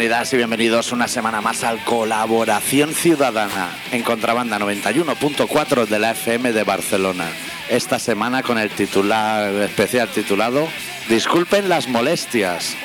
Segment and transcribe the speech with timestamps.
[0.00, 6.54] Bienvenidas y bienvenidos una semana más al Colaboración Ciudadana en Contrabanda 91.4 de la FM
[6.54, 7.28] de Barcelona.
[7.68, 10.66] Esta semana con el titular especial titulado
[11.10, 12.78] Disculpen las molestias.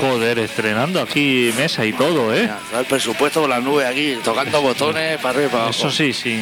[0.02, 0.10] bien, Héctor?
[0.18, 2.42] Joder, estrenando aquí mesa y todo, ¿eh?
[2.42, 5.78] Mira, el presupuesto con las nubes aquí, tocando botones para arriba y para abajo.
[5.78, 6.40] Eso sí, sin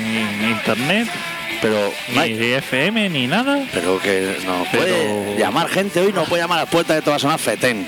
[0.50, 1.08] internet,
[1.60, 3.64] Pero, ni Mike, FM, ni nada.
[3.72, 7.02] pero que no Pero- puede llamar gente hoy, no puede llamar a la puerta que
[7.02, 7.86] te va a sonar fetén.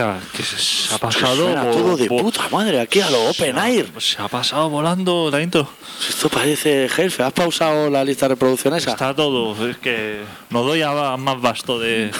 [0.00, 1.36] Hostia, que se, ha pasado.
[1.36, 3.90] Suena todo de puta madre aquí a lo open air.
[3.98, 5.68] Se ha pasado volando la intro.
[6.08, 7.22] Esto parece jefe.
[7.22, 8.92] ¿Has pausado la lista de reproducción esa?
[8.92, 9.68] Está todo.
[9.68, 12.10] Es que no doy a más vasto de,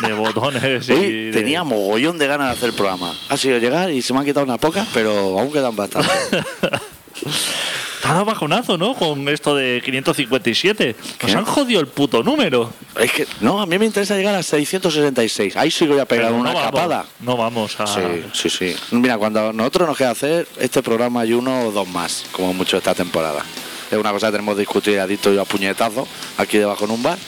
[0.00, 0.88] de botones.
[0.88, 3.14] y Hoy de- tenía mogollón de ganas de hacer el programa.
[3.28, 6.10] Ha sido llegar y se me han quitado unas pocas, pero aún quedan bastantes.
[8.02, 8.94] Dado bajonazo, ¿no?
[8.94, 10.96] Con esto de 557.
[10.98, 11.36] Nos ¿Qué?
[11.36, 12.72] han jodido el puto número.
[12.98, 15.56] es que, no, a mí me interesa llegar a 666.
[15.56, 17.06] Ahí sí que voy a pegar Pero una no vamos, capada.
[17.20, 17.86] No vamos a.
[17.86, 18.00] Sí,
[18.32, 18.76] sí, sí.
[18.90, 22.76] Mira, cuando nosotros nos queda hacer este programa hay uno o dos más, como mucho
[22.76, 23.44] esta temporada.
[23.90, 26.08] Es una cosa que tenemos que discutir adicto y a puñetazo
[26.38, 27.18] aquí debajo en un bar.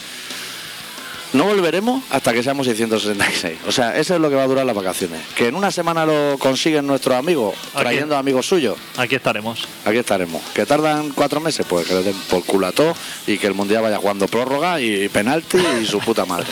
[1.34, 3.58] No volveremos hasta que seamos 666.
[3.66, 5.20] O sea, eso es lo que va a durar las vacaciones.
[5.34, 7.82] Que en una semana lo consiguen nuestros amigos, Aquí.
[7.82, 8.76] trayendo amigos suyos.
[8.96, 9.66] Aquí estaremos.
[9.84, 10.42] Aquí estaremos.
[10.54, 12.94] Que tardan cuatro meses, pues que le den por culo a todo
[13.26, 16.46] y que el mundial vaya jugando prórroga y penalti y su puta madre.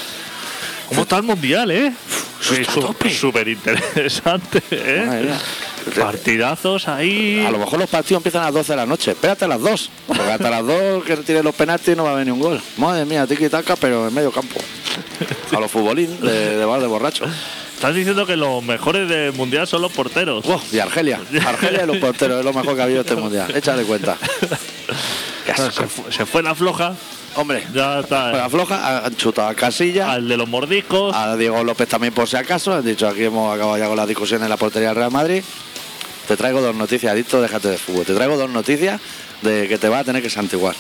[0.89, 1.93] ¿Cómo está el mundial, eh?
[3.09, 5.31] Súper interesante, ¿eh?
[5.99, 7.45] Partidazos ahí.
[7.47, 9.11] A lo mejor los partidos empiezan a las 12 de la noche.
[9.13, 9.91] Espérate a las 2.
[10.07, 12.61] Porque hasta las 2 que retire los penaltis no va a haber ni un gol.
[12.77, 14.61] Madre mía, tiki taca, pero en medio campo.
[15.55, 17.25] A los futbolín de, de bar de borracho.
[17.75, 20.45] Estás diciendo que los mejores del mundial son los porteros.
[20.45, 21.21] Wow, y Argelia.
[21.47, 23.55] Argelia y los porteros es lo mejor que ha habido este mundial.
[23.57, 24.17] Échale cuenta.
[26.11, 26.95] Se, fue la floja,
[27.35, 28.31] Hombre, ya está.
[28.31, 30.13] la floja han chutado a Casilla.
[30.13, 31.15] Al de los mordiscos.
[31.15, 32.73] A Diego López también por si acaso.
[32.73, 35.43] Han dicho aquí hemos acabado ya con la discusión en la portería del Real Madrid.
[36.29, 38.05] Te traigo dos noticias, adicto, déjate de fútbol.
[38.05, 39.01] Te traigo dos noticias
[39.43, 40.75] de que te va a tener que santiguar.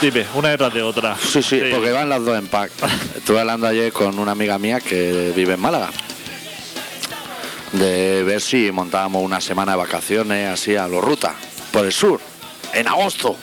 [0.00, 1.16] Dime, una detrás de otra.
[1.18, 2.70] Sí, sí, porque van las dos en pack.
[3.16, 5.90] Estuve hablando ayer con una amiga mía que vive en Málaga.
[7.72, 11.34] De ver si montábamos una semana de vacaciones así a lo ruta,
[11.70, 12.18] por el sur,
[12.72, 13.36] en agosto.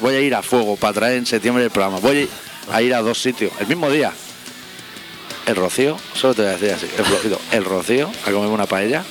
[0.00, 2.00] Voy a ir a fuego para traer en septiembre el programa.
[2.00, 2.28] Voy
[2.70, 4.12] a ir a dos sitios, el mismo día.
[5.46, 7.38] El Rocío, solo te voy a decir así, el.
[7.52, 9.04] El Rocío, a comerme una paella.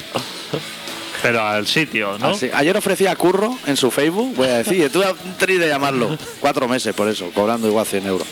[1.22, 2.30] Pero al sitio, ¿no?
[2.30, 2.50] Así.
[2.54, 5.58] Ayer ofrecía a Curro en su Facebook, voy a decir, y estuve a un tri
[5.58, 6.18] de llamarlo.
[6.40, 8.28] Cuatro meses por eso, cobrando igual 100 euros.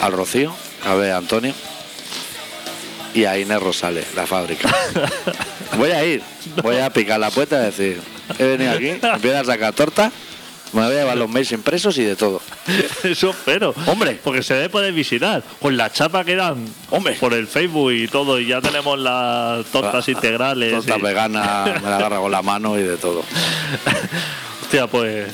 [0.00, 0.54] Al Rocío,
[0.86, 1.54] a ver Antonio
[3.14, 4.74] y a Inés Rosales, la fábrica.
[5.76, 6.22] Voy a ir,
[6.62, 8.00] voy a picar la puerta y decir,
[8.38, 10.10] he venido aquí, empiezo a sacar torta,
[10.72, 12.40] me voy a llevar los mails impresos y de todo.
[13.04, 13.74] Eso espero.
[13.86, 14.18] Hombre.
[14.22, 15.42] Porque se debe poder visitar.
[15.60, 17.14] Con la chapa que dan Hombre.
[17.14, 18.38] por el Facebook y todo.
[18.38, 20.72] Y ya tenemos las tortas integrales.
[20.72, 23.22] Torta y- vegana, me la agarra con la mano y de todo.
[24.62, 25.28] Hostia, pues.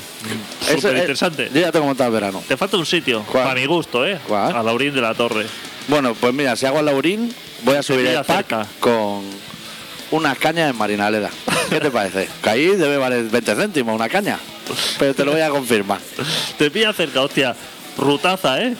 [0.60, 1.50] Súper eh, interesante.
[1.52, 2.42] Yo ya tengo montado el verano.
[2.46, 3.24] Te falta un sitio.
[3.30, 3.44] ¿Cuál?
[3.44, 4.18] Para mi gusto, ¿eh?
[4.28, 4.54] ¿Cuál?
[4.56, 5.46] A Laurín de la Torre.
[5.88, 8.66] Bueno, pues mira, si hago el laurín, voy a subir el pack cerca.
[8.80, 9.22] con
[10.12, 11.28] unas cañas en Marinaleda.
[11.68, 12.28] ¿Qué te parece?
[12.42, 14.38] Que ahí debe valer 20 céntimos una caña.
[14.98, 16.00] Pero te lo voy a confirmar.
[16.58, 17.54] Te pilla cerca, hostia.
[17.98, 18.74] Rutaza, ¿eh?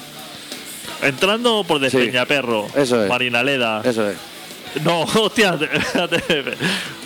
[1.03, 1.97] Entrando por Sí.
[1.97, 2.67] Despeñaperro.
[2.75, 3.09] Eso es.
[3.09, 3.83] Marinaleda.
[3.85, 4.17] Eso es.
[4.83, 5.59] No, hostia.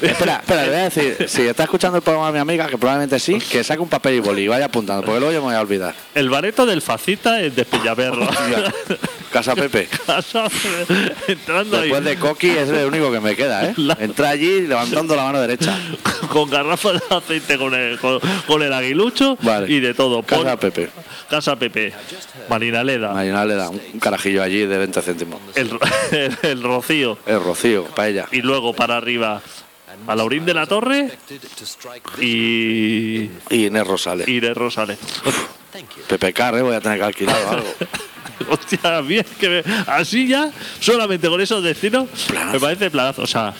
[0.00, 3.18] Espera, espera, le voy a decir, si está escuchando el programa mi amiga, que probablemente
[3.18, 5.54] sí, que saque un papel y boli y vaya apuntando, porque luego yo me voy
[5.56, 5.94] a olvidar.
[6.14, 8.22] El bareto del fascista es de Pillaberro.
[8.28, 8.72] Hostia,
[9.32, 9.88] Casa Pepe.
[11.26, 13.74] Entrando ahí Después de Coqui es el único que me queda, ¿eh?
[14.00, 15.76] Entra allí levantando la mano derecha.
[16.30, 19.70] con garrafas de aceite con el, con, con el aguilucho Vale.
[19.72, 20.22] y de todo.
[20.22, 20.88] Pon- Casa Pepe.
[21.28, 21.92] Casa Pepe.
[22.48, 23.12] Marinaleda.
[23.12, 25.40] Marina le da un un carajillo allí de 20 céntimos.
[25.54, 25.80] El, ro-
[26.12, 27.18] el, el Rocío.
[27.26, 27.57] El rocío,
[28.32, 29.40] Y luego para arriba
[30.06, 31.10] a Laurín de la Torre
[32.20, 34.26] y, Y Inés Rosales.
[34.26, 34.98] de Rosales.
[36.08, 36.62] Pepe Car, ¿eh?
[36.62, 37.74] Voy a tener que alquilar o algo.
[38.50, 40.50] Hostia, bien que me- así ya,
[40.80, 42.52] solamente con esos destinos, Planazo.
[42.54, 43.22] me parece planazo.
[43.22, 43.52] O sea,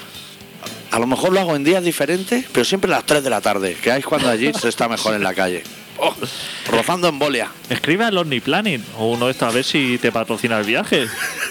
[0.90, 3.40] A lo mejor lo hago en días diferentes, pero siempre a las 3 de la
[3.40, 5.62] tarde, que es cuando allí se está mejor en la calle.
[5.98, 6.14] Oh,
[6.70, 7.50] rozando embolia.
[7.68, 11.06] escribe al Planning o uno de estos a ver si te patrocina el viaje.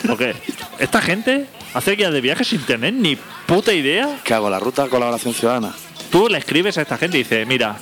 [0.07, 0.33] Porque
[0.79, 1.45] esta gente
[1.77, 3.15] hace guías de viaje sin tener ni
[3.45, 4.19] puta idea.
[4.24, 4.50] ¿Qué hago?
[4.50, 5.74] ¿La ruta de colaboración ciudadana?
[6.12, 7.77] Tú le escribes a esta gente y dices, mira,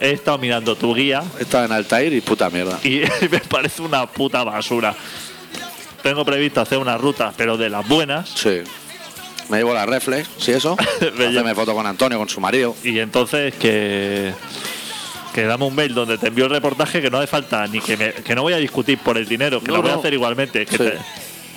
[0.00, 2.78] he estado mirando tu guía Estaba en Altair y puta mierda.
[2.82, 4.94] y me parece una puta basura.
[6.02, 8.30] Tengo previsto hacer una ruta, pero de las buenas.
[8.30, 8.62] Sí.
[9.50, 10.76] Me llevo la reflex, ¿sí eso?
[11.44, 12.74] Me foto con Antonio, con su marido.
[12.84, 14.32] Y entonces que,
[15.34, 17.96] que dame un mail donde te envío el reportaje que no hace falta ni que,
[17.96, 20.14] me- que no voy a discutir por el dinero, que No, lo voy a hacer
[20.14, 20.64] igualmente.
[20.64, 20.84] Que, Sí.
[20.84, 20.98] te,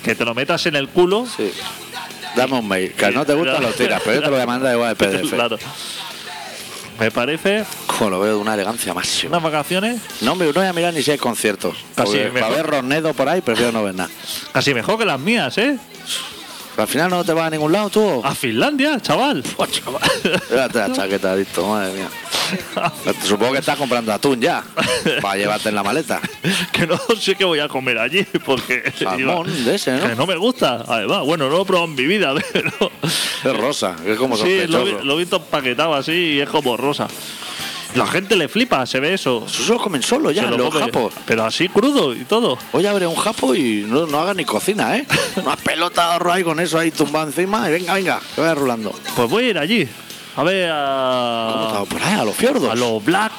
[0.04, 1.26] que te lo metas en el culo.
[1.36, 1.50] Sí.
[2.36, 2.92] Dame un mail.
[2.92, 4.96] Que no te gusta, lo tiras, pero yo te lo voy a mandar igual el
[5.22, 5.30] PDF.
[5.30, 5.58] Claro.
[6.98, 9.36] Me parece Como lo veo de una elegancia máxima.
[9.38, 11.76] unas vacaciones No, hombre, no voy a mirar ni si hay conciertos.
[11.96, 14.10] Casi para ver Rosnedo por ahí, prefiero no ver nada.
[14.52, 15.76] casi mejor que las mías, ¿eh?
[16.76, 18.20] Al final no te vas a ningún lado, tú.
[18.24, 19.42] A Finlandia, chaval.
[20.48, 22.08] Fíjate la chaqueta, adicto, madre mía.
[23.24, 24.62] Supongo que estás comprando atún ya.
[25.22, 26.20] Para llevarte en la maleta.
[26.72, 28.92] que no sé qué voy a comer allí, porque.
[28.98, 30.14] Salmón de ese, Que ¿no?
[30.16, 30.84] no me gusta.
[30.86, 32.70] Además, bueno, no lo he probado en mi vida, pero.
[33.44, 34.84] Es rosa, es como Sí, lo, sospechoso.
[35.00, 37.06] vi- lo he visto empaquetado así y es como rosa.
[37.94, 39.44] La gente le flipa, se ve eso.
[39.46, 41.14] Eso comen solo ya, lo los come, japos.
[41.26, 42.58] Pero así crudo y todo.
[42.72, 45.06] Hoy abre un japo y no, no haga ni cocina, ¿eh?
[45.36, 48.92] Una pelota de ahí con eso ahí tumbado encima y venga, venga, que vaya rulando.
[49.14, 49.88] Pues voy a ir allí.
[50.36, 51.66] A ver ¿Cómo a.
[51.68, 52.14] estaba por ahí?
[52.14, 52.70] A los fiordos.
[52.70, 53.32] A los black.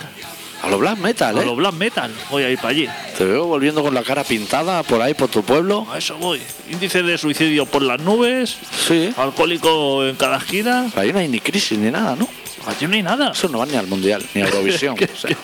[0.64, 1.46] A los black metal, A ¿eh?
[1.46, 2.12] los black metal.
[2.32, 2.88] Voy a ir para allí.
[3.18, 5.86] Te veo volviendo con la cara pintada por ahí, por tu pueblo.
[5.92, 6.42] A eso voy.
[6.72, 8.56] Índice de suicidio por las nubes.
[8.88, 9.14] Sí.
[9.18, 10.90] Alcohólico en cada esquina.
[10.96, 12.28] Ahí no hay ni crisis ni nada, ¿no?
[12.68, 13.32] Allí no hay nada.
[13.32, 14.96] Eso no van ni al mundial, ni a Eurovisión.
[15.14, 15.36] o sea,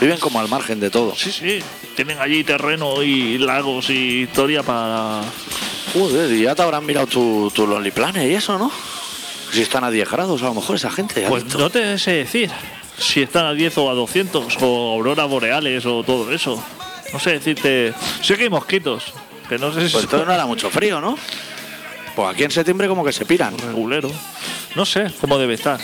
[0.00, 1.14] viven como al margen de todo.
[1.16, 1.58] Sí, sí.
[1.96, 5.22] Tienen allí terreno y lagos y historia para.
[5.94, 8.70] Joder, y ya te habrán mirado tu, tu Lonely Planet y eso, ¿no?
[9.52, 11.20] Si están a 10 grados, a lo mejor esa gente.
[11.22, 11.58] ya Pues visto.
[11.58, 12.50] no te sé decir
[12.98, 16.62] si están a 10 o a 200 o auroras boreales o todo eso.
[17.12, 17.92] No sé decirte.
[18.22, 19.12] Sé que hay mosquitos,
[19.48, 21.18] que no sé si Pues entonces no era mucho frío, ¿no?
[22.16, 23.56] Pues aquí en septiembre como que se piran.
[23.58, 24.10] regulero.
[24.74, 25.78] No sé cómo debe estar.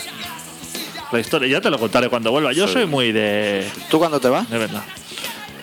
[1.11, 2.53] La historia, ya te lo contaré cuando vuelva.
[2.53, 3.67] Yo soy muy de.
[3.89, 4.49] ¿Tú cuándo te vas?
[4.49, 4.83] de verdad.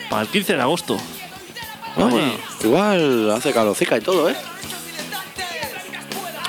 [0.09, 0.97] Para el 15 de agosto.
[1.95, 2.37] Oye.
[2.63, 4.35] igual hace calocica y todo, ¿eh?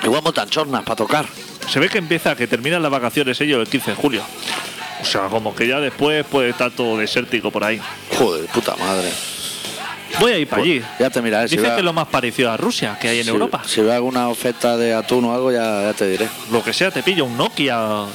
[0.04, 1.26] Igual montan chornas para tocar.
[1.68, 4.22] Se ve que empieza, que terminan las vacaciones ellos el 15 de julio.
[5.00, 7.80] O sea, como que ya después puede estar todo desértico por ahí.
[8.18, 9.10] Joder, puta madre.
[10.20, 10.82] Voy a ir para allí.
[10.98, 11.48] Ya te miraré.
[11.48, 13.62] Si Dicen que es lo más parecido a Rusia que hay en si- Europa.
[13.66, 16.28] Si veo alguna oferta de atún o algo, ya, ya te diré.
[16.50, 18.06] Lo que sea, te pillo un Nokia.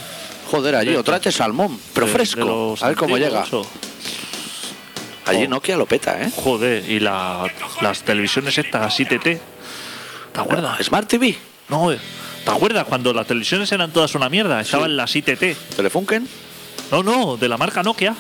[0.54, 2.76] Joder, allí, o tráete salmón, pero de- fresco.
[2.80, 3.42] de a ver cómo llega.
[3.42, 3.66] eso.
[5.26, 5.50] Allí Oh.
[5.50, 6.30] Nokia lo peta, ¿eh?
[6.36, 9.42] Joder, y la- las televisiones estas, así TT.
[10.32, 10.78] ¿Te acuerdas?
[10.86, 11.36] Smart TV,
[11.70, 11.98] No, eh,
[12.46, 14.62] ¿te acuerdas cuando las televisiones eran todas una mierda?
[14.62, 15.56] Estaban las ITT.
[15.76, 16.28] Telefunken.
[16.92, 18.14] No, no, de la marca Nokia.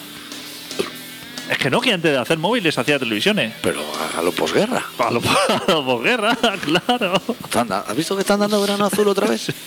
[1.51, 3.53] Es que Nokia antes de hacer móviles hacía televisiones.
[3.61, 3.83] Pero
[4.17, 4.83] a lo posguerra.
[4.97, 6.35] A lo, a lo posguerra,
[6.65, 7.13] claro.
[7.87, 9.51] ¿Has visto que están dando verano azul otra vez?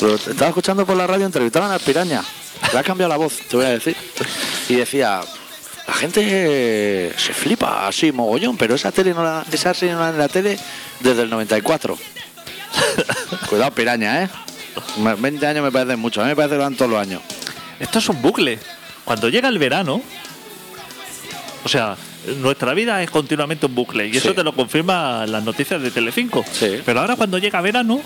[0.00, 2.22] Lo estaba escuchando por la radio, entrevistaban al piraña.
[2.72, 3.96] Le ha cambiado la voz, te voy a decir.
[4.68, 5.20] Y decía,
[5.86, 10.10] la gente se flipa así, mogollón, pero esa tele no la, esa serie no la
[10.10, 10.58] en la tele
[11.00, 11.96] desde el 94.
[13.48, 14.28] Cuidado, piraña, ¿eh?
[14.98, 17.22] Me- 20 años me parecen mucho, a mí me parece que dan todos los años.
[17.78, 18.58] Esto es un bucle.
[19.04, 20.00] Cuando llega el verano,
[21.64, 21.96] o sea,
[22.38, 24.06] nuestra vida es continuamente un bucle.
[24.08, 24.18] Y Sí.
[24.18, 26.44] eso te lo confirma las noticias de Telecinco.
[26.52, 26.80] Sí.
[26.84, 28.00] Pero ahora cuando llega verano,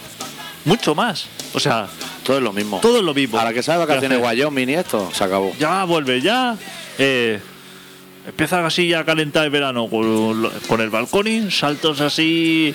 [0.69, 1.27] mucho más.
[1.55, 1.89] O sea,
[2.25, 2.79] Todo es lo mismo.
[2.81, 3.39] todo es lo mismo.
[3.39, 4.25] A la que sabe vacaciones Ya.
[4.27, 5.53] Wyoming y esto, se acabó.
[5.59, 6.57] Ya vuelve, ya.
[6.99, 7.41] eh,
[8.27, 12.75] empieza así a calentar el verano con, el balcón, saltos así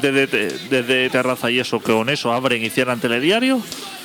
[0.00, 3.60] desde, te- desde terraza y eso, que con eso abren y cierran telediario.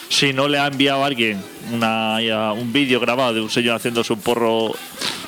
[0.09, 3.77] Si no le ha enviado a alguien una, ya, un vídeo grabado de un señor
[3.77, 4.75] haciéndose un porro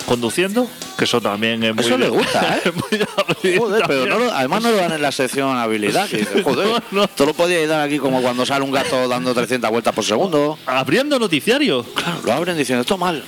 [0.03, 0.67] conduciendo,
[0.97, 1.83] que eso también es muy.
[1.85, 3.57] Eso le gusta, ¿eh?
[3.57, 6.07] Joder, pero no lo- además no lo dan en la sección habilidad.
[6.09, 9.69] Que dices, joder, No, lo podías dar aquí como cuando sale un gato dando 300
[9.71, 10.57] vueltas por segundo.
[10.65, 11.83] Abriendo noticiario.
[11.83, 13.23] Claro, lo abren diciendo, esto mal.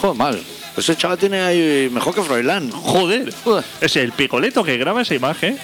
[0.00, 0.42] Joder, mal.
[0.76, 2.70] Ese chaval tiene ahí mejor que Froilán.
[2.70, 3.34] Joder.
[3.42, 3.64] Joder.
[3.80, 5.58] Es el picoleto que graba esa imagen,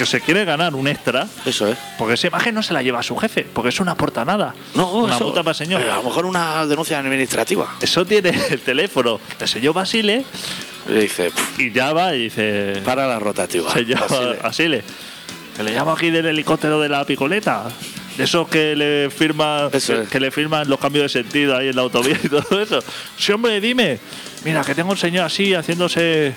[0.00, 1.26] que se quiere ganar un extra.
[1.44, 1.76] Eso es.
[1.98, 4.54] Porque esa imagen no se la lleva a su jefe, porque es una porta nada.
[4.74, 5.82] No, una eso, puta para el señor.
[5.82, 7.76] A lo mejor una denuncia administrativa.
[7.82, 10.24] Eso tiene el teléfono del señor Basile
[10.88, 12.80] Y dice, "Pff, y ya va y dice.
[12.84, 13.68] para la rotativa.
[13.68, 14.38] Basile".
[14.42, 14.82] Basile.
[15.54, 17.64] Que le llamo aquí del helicóptero de la picoleta.
[18.16, 20.08] De esos que le firman Eso que, es.
[20.08, 22.80] que le firman los cambios de sentido ahí en la autovía y todo eso.
[23.18, 23.98] Sí, hombre, dime.
[24.44, 26.34] Mira, que tengo un señor así haciéndose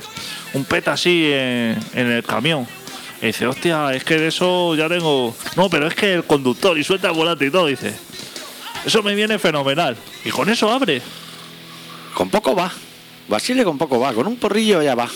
[0.54, 2.68] un peta así en, en el camión.
[3.24, 5.34] Y dice, hostia, es que de eso ya tengo.
[5.56, 7.94] No, pero es que el conductor y suelta el volante y todo, dice.
[8.86, 9.96] Eso me viene fenomenal.
[10.26, 11.02] Y con eso abre.
[12.14, 12.70] Con poco va.
[13.30, 14.14] Basile con poco va.
[14.14, 15.08] Con un porrillo ya va.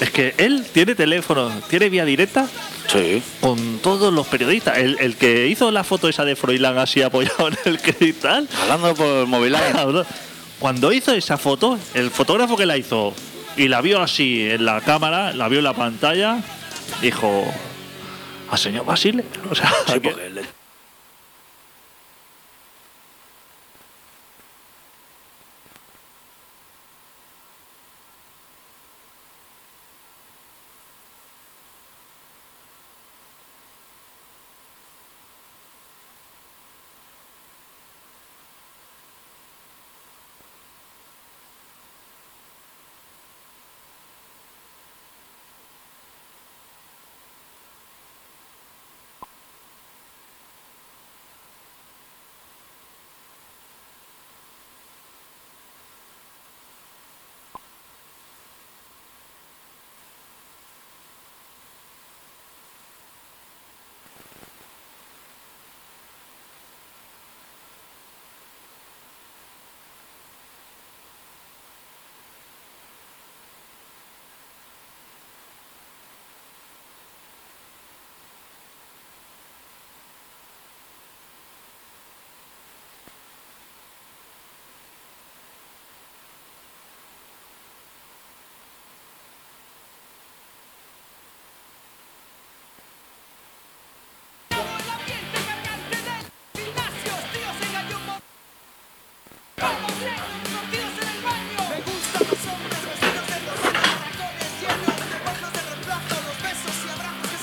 [0.00, 2.48] Es que él tiene teléfono, tiene vía directa
[2.86, 3.20] Sí.
[3.40, 4.78] con todos los periodistas.
[4.78, 8.48] El, el que hizo la foto esa de Froilán así apoyado en el cristal.
[8.62, 10.06] Hablando por cabrón,
[10.60, 13.14] Cuando hizo esa foto, el fotógrafo que la hizo
[13.56, 16.38] y la vio así en la cámara, la vio en la pantalla,
[17.00, 17.44] dijo:
[18.50, 19.24] ¿Al señor Basile?
[19.50, 20.42] O sea, Sí, que- porque le-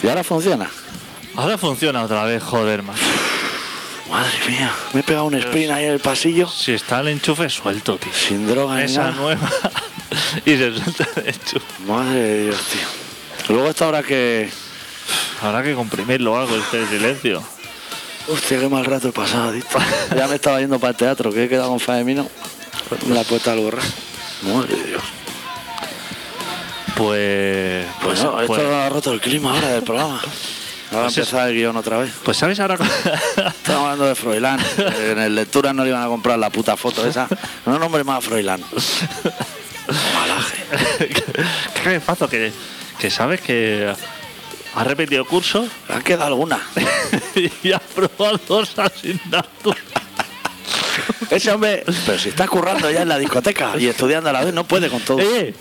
[0.07, 0.69] Y ahora funciona.
[1.35, 2.97] Ahora funciona otra vez, joder, más.
[4.09, 6.47] Madre mía, me he pegado un sprint ahí en el pasillo.
[6.47, 8.13] Si está el enchufe suelto, tío.
[8.13, 9.11] Sin droga Esa nada.
[9.15, 9.49] nueva.
[10.45, 11.83] y se suelta el enchufe.
[11.85, 13.53] Madre de Dios, tío.
[13.53, 14.49] Luego esta hora que.
[15.41, 17.43] Habrá que comprimirlo algo, este silencio.
[18.29, 19.63] Hostia, qué mal rato he pasado, tío.
[20.15, 22.29] Ya me estaba yendo para el teatro, que he quedado con Faemino.
[23.07, 23.83] Me la he puesto al borrar.
[24.43, 25.03] Madre de Dios.
[26.97, 27.85] Pues.
[28.01, 30.19] Pues, Bueno, esto pues, ha roto el clima ahora del programa.
[30.89, 32.13] Ahora Pues empezar el guion otra vez.
[32.23, 32.75] pues, ¿sabes ahora?
[33.35, 34.57] Estamos hablando de Froilán.
[34.77, 37.27] En el lectura no le iban a comprar la puta foto esa.
[37.65, 38.63] No nombre más a Froilán.
[40.15, 41.09] Malaje.
[41.83, 42.29] ¿Qué me pasa?
[42.29, 42.53] Que,
[42.99, 43.93] que sabes que
[44.75, 46.61] ha repetido curso ¿Le han quedado alguna?
[47.35, 49.81] y ha probado dos asignaturas.
[51.29, 54.53] Ese hombre, pero si está currando ya en la discoteca y estudiando a la vez,
[54.53, 55.19] no puede con todo.
[55.19, 55.53] Eh,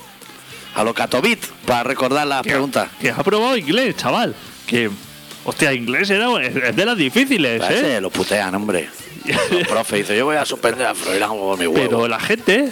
[0.76, 2.88] A lo Catovit, para recordar las preguntas.
[3.00, 4.34] que ha probado inglés, chaval.
[4.66, 4.90] Que,
[5.44, 8.00] hostia, inglés era, es de las difíciles, A ¿eh?
[8.00, 8.88] lo putean, hombre.
[9.50, 11.88] El profe dice, yo voy a suspender a Froilán por mi huevo.
[11.88, 12.70] Pero la gente,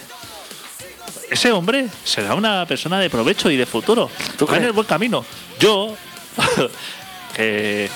[1.30, 4.10] ese hombre será una persona de provecho y de futuro.
[4.36, 4.66] ¿Tú Va en crees?
[4.66, 5.24] el buen camino.
[5.58, 5.96] Yo,
[7.34, 7.88] que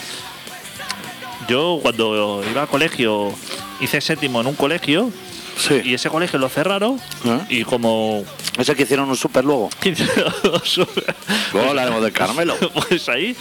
[1.49, 3.33] yo cuando iba al colegio
[3.81, 5.11] hice séptimo en un colegio
[5.85, 7.41] y ese colegio lo cerraron ¿Eh?
[7.49, 8.25] y como
[8.59, 9.71] Ese que hicieron un súper luego.
[11.53, 12.57] Luego hablaremos del Carmelo.
[12.89, 13.37] pues ahí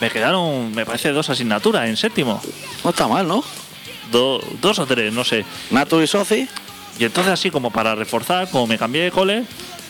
[0.00, 2.40] me quedaron, me parece, dos asignaturas en séptimo.
[2.84, 3.44] No está mal, ¿no?
[4.10, 5.44] Do- dos o tres, no sé.
[5.70, 6.48] Natu y Soci.
[6.98, 9.44] Y entonces así como para reforzar, como me cambié de cole,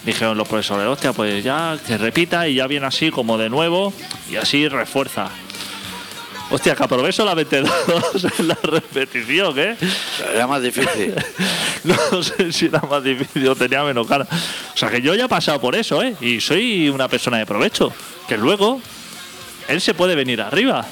[0.05, 3.93] dijeron los profesores, hostia, pues ya que repita y ya viene así como de nuevo
[4.31, 5.29] y así refuerza.
[6.51, 9.77] Hostia, que aprobé solamente dos en la repetición, ¿eh?
[10.35, 11.15] Era más difícil.
[11.83, 14.27] No sé si era más difícil o tenía menos cara.
[14.75, 16.15] O sea que yo ya he pasado por eso, ¿eh?
[16.21, 17.91] Y soy una persona de provecho.
[18.29, 18.83] Que luego
[19.67, 20.85] él se puede venir arriba.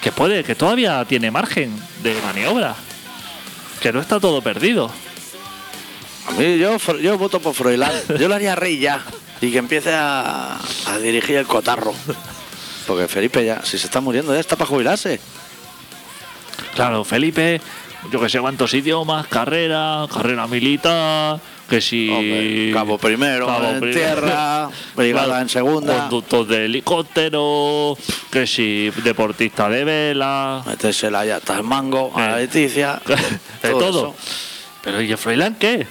[0.00, 2.74] Que puede, que todavía tiene margen de maniobra.
[3.82, 4.90] Que no está todo perdido.
[6.28, 7.92] A mí yo, yo voto por Froilán.
[8.18, 9.04] Yo lo haría rey ya.
[9.42, 11.92] Y que empiece a, a dirigir el cotarro.
[12.86, 15.20] Porque Felipe ya, si se está muriendo, ya está para jubilarse.
[16.74, 17.60] Claro, Felipe,
[18.10, 22.08] yo que sé cuántos idiomas, carrera, carrera militar, que si.
[22.08, 23.98] Hombre, cabo primero Cabo en primero.
[23.98, 25.98] tierra, brigada Claro, en segunda.
[26.08, 27.96] Conductor de helicóptero,
[28.30, 30.62] que si deportista de vela.
[30.66, 32.42] Metérsela ya hasta el mango a la Eh.
[32.42, 33.00] Leticia.
[33.62, 34.14] de todo.
[34.82, 35.86] Pero ¿y el Froilán qué?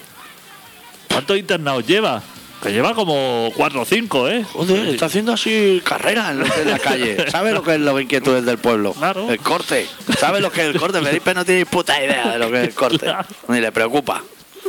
[1.10, 2.22] ¿Cuántos internados lleva?
[2.62, 4.44] Que lleva como cuatro o cinco, ¿eh?
[4.54, 7.30] Joder, está haciendo así carrera en, lo la calle.
[7.32, 8.94] ¿Sabe lo que es las inquietudes del pueblo?
[8.94, 9.30] Claro.
[9.32, 9.88] El corte.
[10.20, 11.02] ¿Sabe lo que es el corte?
[11.04, 13.12] Felipe no tiene puta idea de lo que es el corte.
[13.48, 14.22] Ni le preocupa.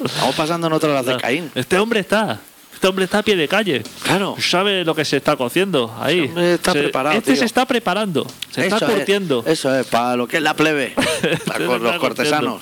[0.05, 1.51] Estamos pasando nosotros las de Caín.
[1.55, 2.41] Este hombre está.
[2.73, 3.83] Este hombre está a pie de calle.
[4.03, 4.35] Claro.
[4.41, 6.21] Sabe lo que se está cociendo ahí.
[6.21, 7.39] Este hombre está Se- preparado, Este tío.
[7.41, 8.27] se está preparando.
[8.51, 9.45] Se está es, curtiendo.
[9.47, 10.95] eso es, para lo que es la plebe.
[11.47, 12.61] Para los curtiendo.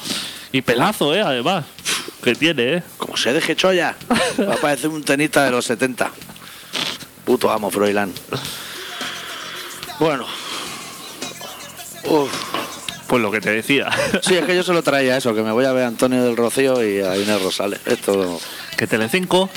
[0.53, 1.23] Y pelazo, ¿eh?
[1.23, 1.65] Además.
[2.23, 2.83] Que tiene, ¿eh?
[2.99, 3.97] Como se deje cholla,
[4.41, 6.11] va a parecer un tenista de los 70.
[7.25, 8.13] Puto amo, Froilán.
[9.99, 10.27] Bueno.
[12.05, 12.31] Uf.
[13.07, 13.89] Pues lo que te decía.
[14.23, 16.37] Sí, es que yo solo traía eso, que me voy a ver a Antonio del
[16.37, 17.81] Rocío y a Inés Rosales.
[17.87, 18.41] Esto.
[18.77, 19.51] que Telecinco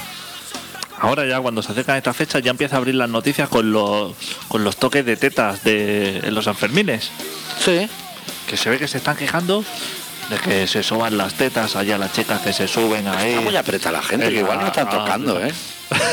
[1.00, 4.13] ahora ya cuando se acercan estas fechas ya empieza a abrir las noticias con los
[4.47, 7.09] con los toques de tetas de en los Sanfermines
[7.59, 7.89] Sí.
[8.47, 9.65] que se ve que se están quejando
[10.30, 13.32] de que se soban las tetas allá las chicas que se suben ahí.
[13.32, 15.53] Está muy aprieta la gente, que igual no están ah, tocando, ¿eh?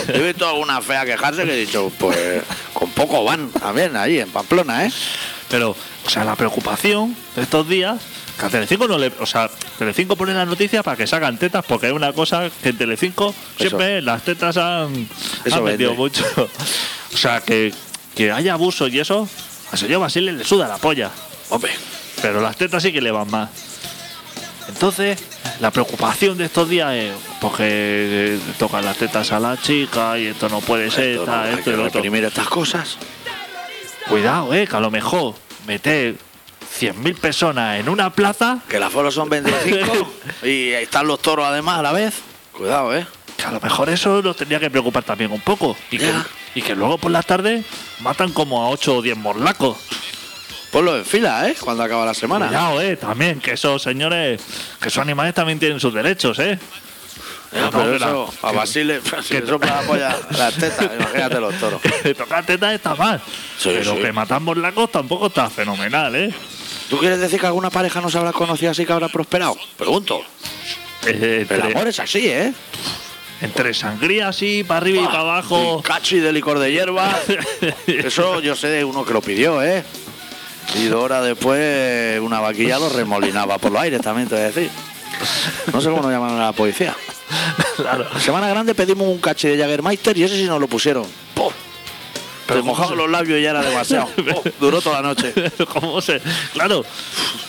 [0.09, 4.31] He visto alguna fea quejarse que he dicho, pues con poco van también ahí en
[4.31, 4.93] Pamplona, ¿eh?
[5.51, 5.75] pero
[6.07, 8.01] o sea la preocupación de estos días
[8.39, 11.65] que a Telecinco no le o sea Telecinco pone la noticia para que sacan tetas
[11.67, 15.09] porque hay una cosa que en Telecinco siempre las tetas han,
[15.51, 16.25] han metido mucho.
[17.13, 17.75] O sea que
[18.15, 19.29] que haya abuso y eso
[19.73, 21.11] a señor Basile le suda la polla.
[21.49, 21.73] Hombre,
[22.23, 23.51] pero las tetas sí que le van más.
[24.71, 25.19] Entonces,
[25.61, 30.49] la preocupación de estos días es porque tocan las tetas a la chica y esto
[30.49, 32.03] no puede ser, esto no, y lo otro.
[32.03, 32.97] estas cosas.
[34.09, 35.35] Cuidado, eh, que a lo mejor
[35.67, 36.17] meter
[36.81, 40.13] 100.000 personas en una plaza, Que las foros son 25
[40.45, 42.15] y están los toros además a la vez.
[42.53, 43.07] Cuidado, ¿eh?
[43.37, 45.77] que a lo mejor eso nos tendría que preocupar también un poco.
[45.91, 46.13] Y que,
[46.55, 47.65] y que luego por la tarde
[48.01, 49.79] matan como a 8 o 10 morlacos.
[50.71, 51.57] Ponlo en fila, ¿eh?
[51.59, 52.47] Cuando acaba la semana.
[52.47, 54.41] Cuidado, eh, también, que esos señores,
[54.81, 56.59] que esos animales también tienen sus derechos, eh.
[57.53, 61.81] No, pero eso, a Basile, si le sopla la polla las tetas, imagínate los toros.
[61.83, 63.21] que tocar tetas está mal.
[63.59, 64.03] Sí, pero sí.
[64.03, 66.33] que matar morlacos tampoco está fenomenal, ¿eh?
[66.89, 69.57] ¿Tú quieres decir que alguna pareja no se habrá conocido así que habrá prosperado?
[69.77, 70.23] Pregunto.
[71.07, 72.53] Eh, El entre, amor es así, ¿eh?
[73.41, 75.83] entre sangría así, para arriba y para abajo.
[75.83, 77.19] Cachi de licor de hierba.
[77.87, 79.85] Eso yo sé de uno que lo pidió, ¿eh?
[80.79, 84.47] Y dos horas después una vaquilla lo remolinaba por los aires, también te voy a
[84.47, 84.71] decir.
[85.73, 86.97] No sé cómo nos llamaron a la policía.
[87.77, 88.07] claro.
[88.21, 91.05] Semana Grande pedimos un cachi de Jagermeister y ese sí nos lo pusieron.
[92.51, 94.07] Pero mojaban los labios y ya era demasiado.
[94.17, 94.53] ¡Pum!
[94.61, 95.33] Duró toda la noche.
[95.73, 96.21] ¿Cómo se.?
[96.53, 96.85] Claro.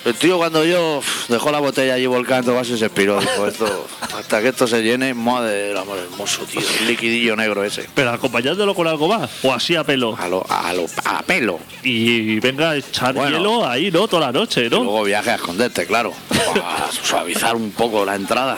[0.05, 3.19] El tío cuando yo dejó la botella allí todo vaso y se expiró.
[3.19, 3.87] Dijo, esto,
[4.17, 6.61] hasta que esto se llene, madre del amor hermoso, tío.
[6.79, 7.87] El liquidillo negro ese.
[7.93, 9.29] Pero acompañándolo con algo más.
[9.43, 10.15] O así a pelo.
[10.17, 11.59] A, lo, a, lo, a pelo.
[11.83, 13.37] Y venga a echar Bueno.
[13.37, 14.07] hielo ahí, ¿no?
[14.07, 14.83] Toda la noche, Y ¿no?
[14.83, 16.13] luego viaje a esconderte, claro.
[16.29, 18.57] Para suavizar un poco la entrada.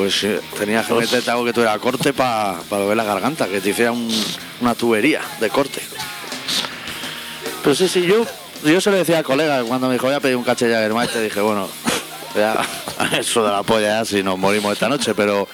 [0.00, 3.68] Pues eh, tenías que meterte algo que tuviera corte para ver la garganta, que te
[3.68, 4.10] hiciera un-
[4.62, 5.82] una tubería de corte.
[7.62, 8.24] Pero sí, sí, yo,
[8.64, 10.74] yo se lo decía al colega cuando me dijo voy a pedir un caché de
[10.74, 11.68] Jagermeister, dije, bueno,
[12.34, 12.56] ya,
[13.18, 15.46] eso de la polla ya si nos morimos esta noche, pero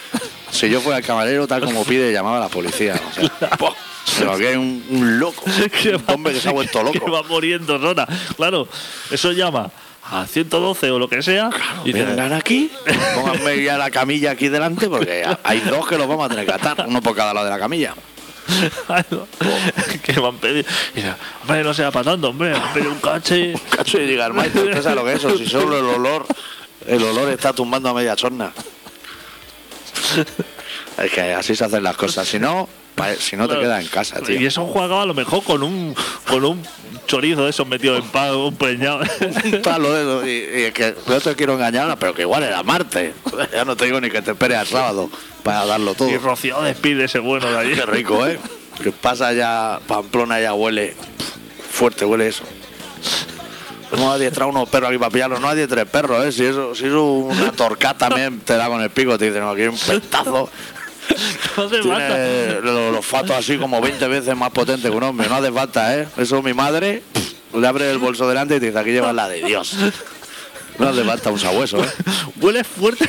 [0.52, 2.94] si yo fuera el camarero, tal como pide, llamaba a la policía.
[3.10, 3.72] O sea, ¡buah!
[4.20, 5.42] pero aquí hay un, un loco,
[5.82, 7.10] Que un hombre que se ha vuelto Que loco.
[7.10, 8.06] va muriendo sola.
[8.36, 8.68] Claro,
[9.10, 9.72] eso llama
[10.10, 11.50] a 112 o lo que sea.
[11.84, 12.70] y Vengan aquí,
[13.14, 16.52] pónganme ya la camilla aquí delante, porque hay dos que los vamos a tener que
[16.52, 17.94] atar, uno por cada lado de la camilla.
[20.04, 20.68] que me han pedido.
[20.92, 23.00] Y dice, hombre, no sea para tanto, hombre, me han pedido un.
[23.00, 23.34] Cacho
[24.00, 25.36] y diga, maestro, ¿usted sabe lo que es eso?
[25.36, 26.26] Si solo el olor,
[26.86, 28.52] el olor está tumbando a media chorna.
[30.98, 32.68] Es que así se hacen las cosas, si no,
[33.18, 34.48] si no te quedas en casa, Y tío.
[34.48, 35.94] eso jugaba a lo mejor con un
[36.28, 36.62] con un
[37.06, 39.00] chorizo de esos metido en pan, un preñado.
[39.62, 42.62] Palo de eso, y, y es que no te quiero engañar, pero que igual era
[42.62, 43.14] martes.
[43.52, 45.10] Ya no te digo ni que te esperes al sábado
[45.42, 46.08] para darlo todo.
[46.10, 47.74] y rociado despide ese bueno de allí.
[47.74, 48.38] Qué rico, ¿eh?
[48.82, 50.94] Que pasa ya, Pamplona ya huele
[51.70, 52.42] fuerte, huele eso.
[53.92, 56.32] Hemos adiestrado unos perros aquí para pillarlos, no adietres perros, ¿eh?
[56.32, 59.50] Si eso, si eso una torcata también te da con el pico, te dicen, no,
[59.50, 60.50] aquí hay un pestazo.
[61.56, 62.60] No hace falta.
[62.60, 65.96] Los, los olfatos así como 20 veces más potente que un hombre, no hace falta,
[65.98, 66.06] ¿eh?
[66.18, 67.02] Eso mi madre
[67.54, 69.76] le abre el bolso delante y te dice, aquí llevas la de Dios.
[70.78, 71.88] No hace falta un sabueso, ¿eh?
[72.38, 73.08] Huele fuerte,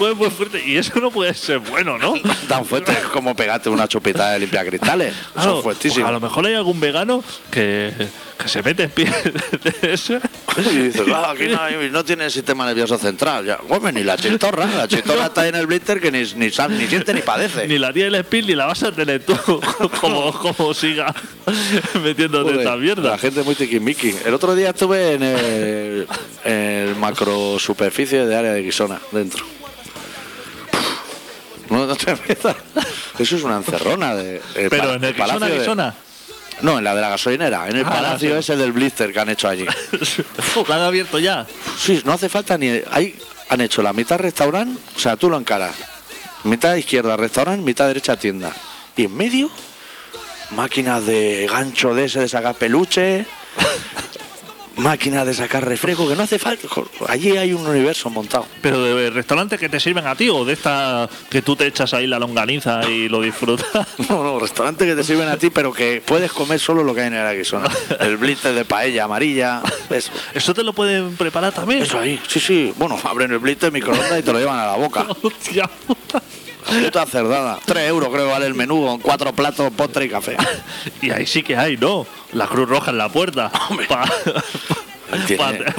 [0.00, 0.62] huele muy fuerte.
[0.66, 2.14] Y eso no puede ser bueno, ¿no?
[2.48, 5.14] Tan fuerte es como pegarte una chupita de limpia cristales.
[5.32, 6.08] Claro, Son fuertísimos.
[6.08, 7.92] A lo mejor hay algún vegano que,
[8.44, 9.10] que se mete en pie
[9.80, 10.18] de eso.
[10.58, 13.46] Y dices, "Ah, aquí no, hay- no tiene sistema nervioso central.
[13.46, 14.66] Ya, hombre, ni la chistorra.
[14.66, 17.66] La chistorra está ahí en el blister que ni, ni, ni siente ni padece.
[17.66, 19.34] Ni la tía del speed ni la vas a tener tú,
[20.00, 21.12] como, como siga
[22.02, 23.10] metiéndote Joder, esta mierda.
[23.10, 24.14] La gente muy tiquismiqui.
[24.26, 26.06] El otro día estuve en el,
[26.44, 29.44] el macro superficie de área de Guisona, dentro.
[31.70, 32.56] No, no te metas.
[33.18, 34.14] Eso es una encerrona.
[34.14, 35.94] De, el Pero en el Guisona, de- Guisona.
[36.62, 39.20] No, en la de la gasolinera, en el Ah, palacio la- ese del blister que
[39.20, 39.66] han hecho allí.
[40.68, 41.46] ¿La han abierto ya?
[41.78, 42.68] Sí, no hace falta ni.
[42.90, 45.74] Hay, han hecho la mitad restaurante, o sea, tú lo encaras.
[46.44, 48.52] Mitad izquierda restaurante, mitad derecha tienda.
[48.96, 49.50] Y en medio,
[50.50, 53.26] máquinas de gancho de ese de sacar peluche,
[54.76, 56.68] máquinas de sacar refresco, que no hace falta.
[57.08, 58.46] Allí hay un universo montado.
[58.60, 61.94] ¿Pero de restaurantes que te sirven a ti o de esta que tú te echas
[61.94, 63.66] ahí la longaniza y lo disfrutas?
[64.08, 67.02] No, no, restaurantes que te sirven a ti, pero que puedes comer solo lo que
[67.02, 67.68] hay en el Aguisona.
[68.00, 70.10] El blister de paella amarilla, eso.
[70.34, 71.82] ¿Eso te lo pueden preparar también?
[71.82, 72.72] Eso ahí, sí, sí.
[72.76, 75.06] Bueno, abren el blister, microondas y te lo llevan a la boca.
[75.22, 75.70] Hostia
[76.64, 77.06] puta.
[77.06, 77.58] Cerdada.
[77.64, 80.36] 3 euros creo que vale el menú con cuatro platos, postre y café.
[81.02, 82.06] Y ahí sí que hay, ¿no?
[82.32, 83.50] La Cruz Roja en la puerta.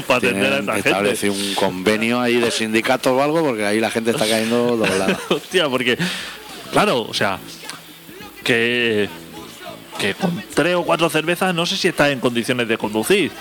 [0.08, 1.30] Para atender a esta gente.
[1.30, 5.20] un convenio ahí de sindicato o algo porque ahí la gente está cayendo doblada.
[5.30, 5.98] Hostia, porque,
[6.72, 7.40] claro, o sea,
[8.44, 9.10] que,
[9.98, 13.32] que con tres o cuatro cervezas no sé si estás en condiciones de conducir.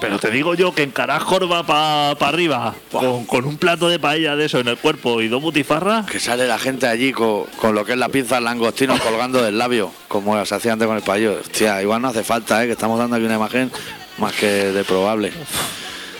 [0.00, 4.36] Pero te digo yo que encarás jorba para arriba con, con un plato de paella
[4.36, 6.06] de eso en el cuerpo y dos butifarras.
[6.06, 9.58] Que sale la gente allí con, con lo que es la pinza langostino colgando del
[9.58, 11.38] labio, como se hacía antes con el payo.
[11.40, 12.66] Hostia, igual no hace falta, ¿eh?
[12.66, 13.70] que estamos dando aquí una imagen
[14.18, 15.32] más que de probable.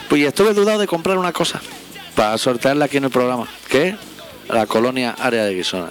[0.09, 1.61] Pues estuve dudado de comprar una cosa
[2.15, 3.95] para sortearla aquí en el programa, que es
[4.49, 5.91] la colonia área de Guisona.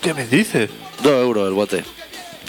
[0.00, 0.70] ¿Qué me dices?
[1.02, 1.84] Dos euros el bote.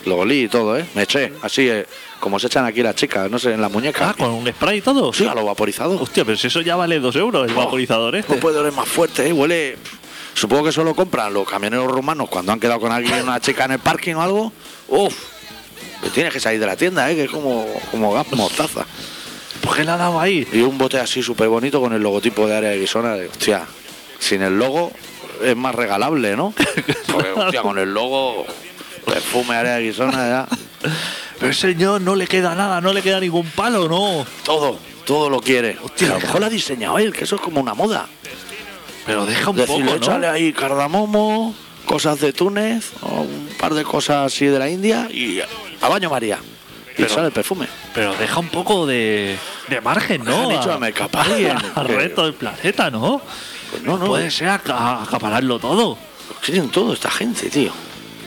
[0.06, 0.86] Lo olí y todo, ¿eh?
[0.96, 1.86] Me eché, así eh,
[2.20, 4.10] como se echan aquí las chicas, no sé, en la muñeca.
[4.10, 5.12] Ah, con un spray y todo.
[5.14, 6.02] Sí, a lo vaporizado.
[6.02, 8.36] Hostia, pero si eso ya vale dos euros el vaporizador este.
[8.36, 9.34] No puede oler más fuerte, ¿eh?
[9.34, 9.78] Huele.
[10.34, 13.72] Supongo que solo compran los camioneros rumanos cuando han quedado con alguien, una chica en
[13.72, 14.54] el parking o algo.
[14.88, 15.14] Uf,
[16.02, 17.16] que tienes que salir de la tienda, ¿eh?
[17.16, 18.86] que es como, como gas mostaza.
[19.62, 20.48] ¿Por qué la ha dado ahí?
[20.54, 23.16] Y un bote así súper bonito con el logotipo de área de Guisona.
[23.16, 23.66] De, hostia,
[24.18, 24.92] sin el logo
[25.44, 26.54] es más regalable, ¿no?
[27.12, 28.46] Porque, hostia, con el logo,
[29.10, 30.48] perfume área de Guisona, ya.
[31.40, 34.26] Pero ese señor no le queda nada, no le queda ningún palo, no.
[34.44, 35.78] Todo, todo lo quiere.
[35.82, 38.08] Hostia, a lo mejor lo ha diseñado él, que eso es como una moda.
[39.06, 40.34] Pero deja un Decirle, poco, échale ¿no?
[40.34, 45.40] ahí cardamomo, cosas de Túnez, o un par de cosas así de la India y
[45.82, 46.38] a baño María.
[46.92, 47.68] Y Pero- sale el perfume.
[47.94, 49.38] Pero deja un poco de,
[49.70, 50.44] de margen, ¿no?
[50.44, 50.76] Han dicho A-
[51.18, 53.22] a alguien Al resto del planeta, ¿no?
[53.72, 54.08] Pues no, no.
[54.08, 55.98] Puede ser aca- acapararlo todo.
[56.46, 57.72] Tienen todo esta gente, tío.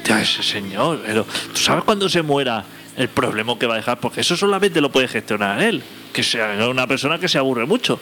[0.02, 1.00] Hostia, ese señor.
[1.06, 2.64] Pero, ¿tú sabes cuando se muera
[2.96, 3.98] el problema que va a dejar?
[4.00, 5.82] Porque eso solamente lo puede gestionar él.
[6.12, 8.00] Que sea una persona que se aburre mucho.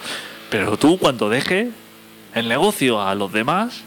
[0.51, 1.69] Pero tú, cuando dejes
[2.35, 3.83] el negocio a los demás,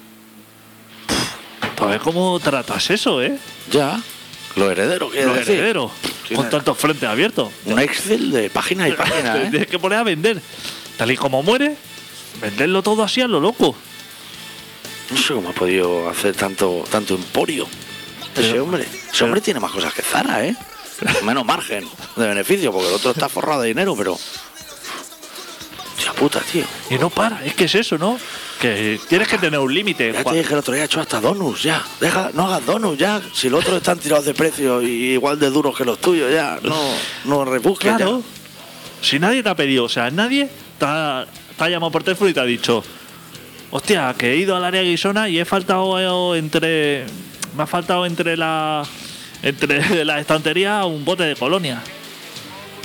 [1.76, 3.38] tú ves cómo tratas eso, ¿eh?
[3.72, 4.00] Ya.
[4.56, 4.70] Los
[5.38, 5.56] decir.
[5.56, 5.92] herederos.
[6.28, 7.50] Tiene- Con tantos frentes abiertos.
[7.66, 9.48] Un Excel de página y página, ¿eh?
[9.50, 10.40] Tienes que poner a vender.
[10.98, 11.76] Tal y como muere,
[12.40, 13.76] venderlo todo así a lo loco.
[15.10, 17.68] No sé cómo ha podido hacer tanto, tanto emporio.
[18.42, 18.88] Ese hombre.
[19.12, 20.56] Ese hombre tiene más cosas que Zara, ¿eh?
[21.24, 24.14] Menos margen de beneficio, porque el otro está forrado de dinero, pero.
[24.14, 26.64] Hostia puta, tío.
[26.90, 28.18] Y no para, es que es eso, ¿no?
[28.60, 30.12] Que tienes que tener un límite.
[30.12, 31.84] Ya te dije el otro día, he hecho hasta donuts, ya.
[32.00, 33.22] Deja, no hagas donuts, ya.
[33.34, 36.60] Si los otros están tirados de precio y igual de duros que los tuyos, ya.
[36.64, 36.76] No,
[37.26, 37.98] no rebusques, ya.
[37.98, 38.24] Claro.
[39.02, 41.26] Si nadie te ha pedido, o sea, nadie te ha,
[41.58, 42.84] te ha llamado por teléfono y te ha dicho,
[43.72, 47.06] hostia, que he ido al área Guisona y he faltado entre.
[47.56, 48.84] Me ha faltado entre la.
[49.42, 51.82] Entre la estantería un bote de colonia.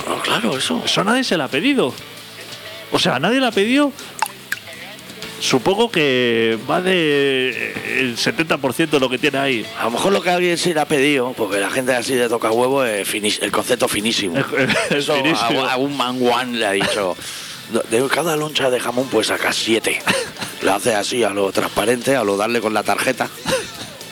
[0.07, 0.81] No, claro, eso.
[0.85, 1.93] Eso nadie se la ha pedido.
[2.91, 3.91] O sea, nadie la ha pedido.
[5.39, 9.65] Supongo que va de el 70% de lo que tiene ahí.
[9.79, 12.27] A lo mejor lo que alguien se le ha pedido, porque la gente así de
[12.27, 14.37] toca huevo es finis- el concepto finísimo.
[14.37, 15.63] Es Eso finísimo.
[15.63, 17.15] a, a un manguán le ha dicho.
[17.89, 20.01] De cada loncha de jamón pues sacas siete.
[20.61, 23.29] Lo hace así a lo transparente, a lo darle con la tarjeta.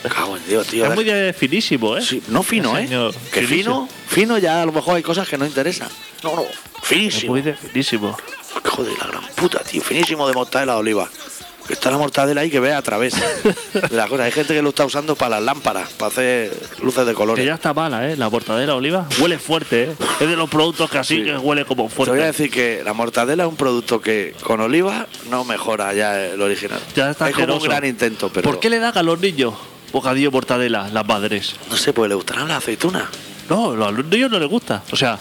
[0.02, 0.86] Cago en Dios, tío.
[0.86, 2.02] Es muy de finísimo, ¿eh?
[2.02, 2.86] Sí, no fino, ¿eh?
[2.86, 3.86] Señor, Que finísimo.
[3.88, 5.88] fino, fino ya a lo mejor hay cosas que no interesan.
[6.22, 6.48] No, no, Es
[6.82, 7.32] finísimo.
[7.32, 8.16] muy de finísimo.
[8.64, 9.82] Joder, la gran puta, tío.
[9.82, 11.08] Finísimo de mortadela de oliva.
[11.66, 14.24] que está la mortadela ahí que ve a través de la cosa.
[14.24, 16.50] Hay gente que lo está usando para las lámparas, para hacer
[16.82, 17.44] luces de Que colores.
[17.44, 18.16] ya está mala, ¿eh?
[18.16, 19.96] La mortadela oliva huele fuerte, ¿eh?
[20.18, 21.24] Es de los productos que así Sí.
[21.24, 22.24] que huele como Te voy a fuerte.
[22.24, 26.80] decir que la mortadela es un producto que con oliva no mejora ya el original.
[26.96, 29.52] Ya está es como un gran intento, pero ¿Por qué le dan a los niños
[29.92, 31.54] bocadillo mortadela, las madres?
[31.70, 33.04] no sé, pues le gustarán las aceitunas.
[33.48, 34.82] No, a los niños no les gusta.
[34.92, 35.18] O sea,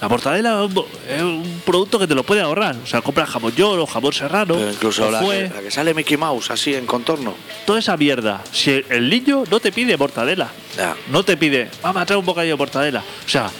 [0.00, 0.66] la mortadela
[1.08, 2.76] es un, producto que te lo puede ahorrar.
[2.82, 4.54] O sea, compras jamón york o jamón serrano.
[4.54, 7.34] Pero incluso la, que, la que sale Mickey Mouse así en contorno.
[7.66, 8.42] toda esa mierda.
[8.52, 10.94] Si el niño no te pide mortadela, Ya.
[11.10, 13.00] no te pide, mamá, trae un bocadillo de mortadela.
[13.24, 13.50] O sea,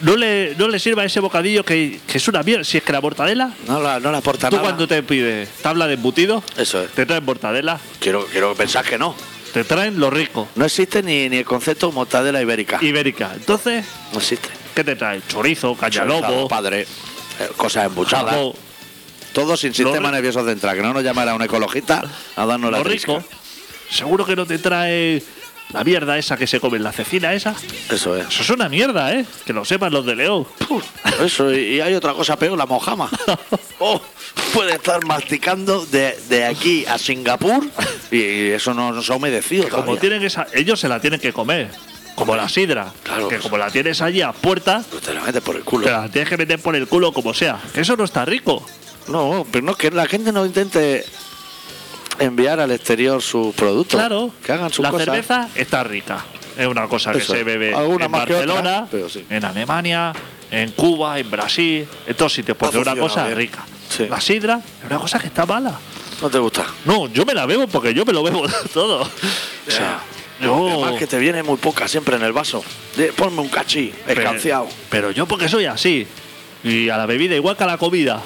[0.00, 2.62] no le, no le sirva ese bocadillo que, que es una mierda.
[2.64, 4.68] Si es que la mortadela, No, la, no le aporta tú nada.
[4.68, 6.90] cuando te pides tabla de embutido, Eso es.
[6.90, 9.14] te traen mortadela, Quiero, quiero pensar que no.
[9.52, 12.78] Te traen lo rico, No existe ni, ni el concepto mortadela ibérica.
[12.82, 13.32] ibérica.
[13.34, 14.48] Entonces, No existe.
[14.74, 15.22] ¿qué te traen?
[15.28, 16.86] Chorizo, Chorizo, cañalobo, padre, eh,
[17.56, 18.32] cosas embuchadas.
[18.34, 18.52] jamón,
[19.32, 20.76] Todo sin sistema nervioso central.
[20.76, 22.02] Que no nos llamará un ecologista
[22.36, 23.16] a darnos la lo trisca.
[23.18, 23.28] rico.
[23.90, 25.22] Seguro que no te trae
[25.72, 27.54] la mierda esa que se come, la cecina esa.
[27.90, 28.26] Eso es.
[28.28, 29.26] Eso es una mierda, ¿eh?
[29.44, 30.46] Que lo sepan los de León.
[31.22, 33.10] Eso, y, hay otra cosa peor, la mojama.
[33.80, 34.02] Oh,
[34.52, 37.64] puede estar masticando de, de aquí a Singapur
[38.10, 41.32] y eso no, no se ha humedecido Como tienen esa, ellos se la tienen que
[41.32, 41.70] comer.
[42.16, 42.92] Como la sidra.
[43.04, 43.28] Claro.
[43.28, 45.84] Que como la tienes allí a puerta, Pues te la metes por el culo.
[45.84, 47.60] te la tienes que meter por el culo como sea.
[47.72, 48.66] Que eso no está rico.
[49.06, 51.04] No, pero no, que la gente no intente
[52.18, 53.98] enviar al exterior sus productos.
[53.98, 54.30] Claro.
[54.44, 55.06] Que hagan sus la cosas.
[55.06, 56.24] cerveza está rica.
[56.56, 59.24] Es una cosa que se bebe en otra, Barcelona, pero sí.
[59.30, 60.12] en Alemania,
[60.50, 63.38] en Cuba, en Brasil, en todos sitios, porque es una cosa bien.
[63.38, 63.64] rica.
[63.88, 64.06] Sí.
[64.08, 65.78] La sidra es una cosa que está mala.
[66.20, 66.66] No te gusta.
[66.84, 68.42] No, yo me la bebo porque yo me lo bebo
[68.74, 69.02] todo.
[69.02, 70.00] O sea,
[70.40, 70.68] yo.
[70.82, 72.64] Además que te viene muy poca siempre en el vaso.
[72.96, 74.66] De- ponme un cachí, escanciado.
[74.90, 76.08] Pero yo porque soy así.
[76.64, 78.20] Y a la bebida, igual que a la comida.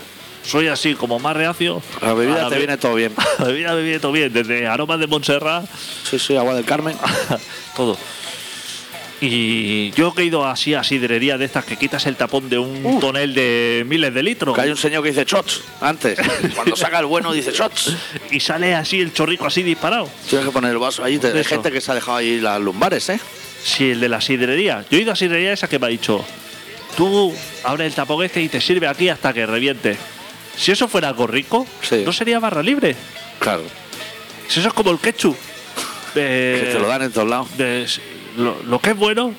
[0.44, 1.82] Soy así como más reacio.
[2.00, 3.12] La bebida A la te viene todo bien.
[3.38, 5.64] La bebida me viene todo bien, desde aromas de Montserrat,
[6.08, 6.96] Sí, sí, agua del Carmen.
[7.76, 7.96] todo.
[9.24, 12.58] Y yo que he ido así a sidrería de estas que quitas el tapón de
[12.58, 16.18] un tonel de miles de litros Que hay un señor que dice shots antes.
[16.56, 17.94] Cuando saca el bueno dice shots.
[18.32, 20.08] y sale así el chorrico así disparado.
[20.28, 21.20] Tienes que poner el vaso ahí.
[21.22, 23.20] Hay gente que se ha dejado ahí las lumbares, ¿eh?
[23.62, 24.84] Si el de la sidrería.
[24.90, 26.24] Yo he ido a sidrería esa que me ha dicho,
[26.96, 29.96] tú abres el tapón este y te sirve aquí hasta que reviente.
[30.56, 32.02] Si eso fuera algo rico, Sí.
[32.04, 32.94] no sería barra libre.
[33.38, 33.62] Claro.
[34.48, 35.36] Si eso es como el ketchup.
[36.14, 37.48] De- Que te lo dan en todos lados.
[38.36, 39.34] lo, lo que es bueno,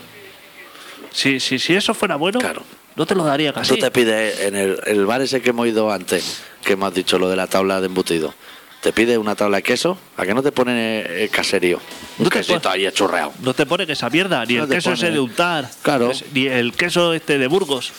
[1.12, 2.63] si, si, si eso fuera bueno, Claro.
[2.95, 3.76] no te lo daría casi.
[3.76, 7.19] Tú te pides en el, el bar ese que hemos ido antes, que has dicho
[7.19, 8.34] lo de la tabla de embutido.
[8.82, 11.78] Te pides una tabla de queso, ¿a que no te ponen el, caserío?
[12.17, 13.32] Un No te quesito ahí churreado.
[13.41, 16.12] No te pone que esa mierda, ni No el queso pone- ese de untar, Claro.
[16.34, 17.93] ni el queso este de Burgos.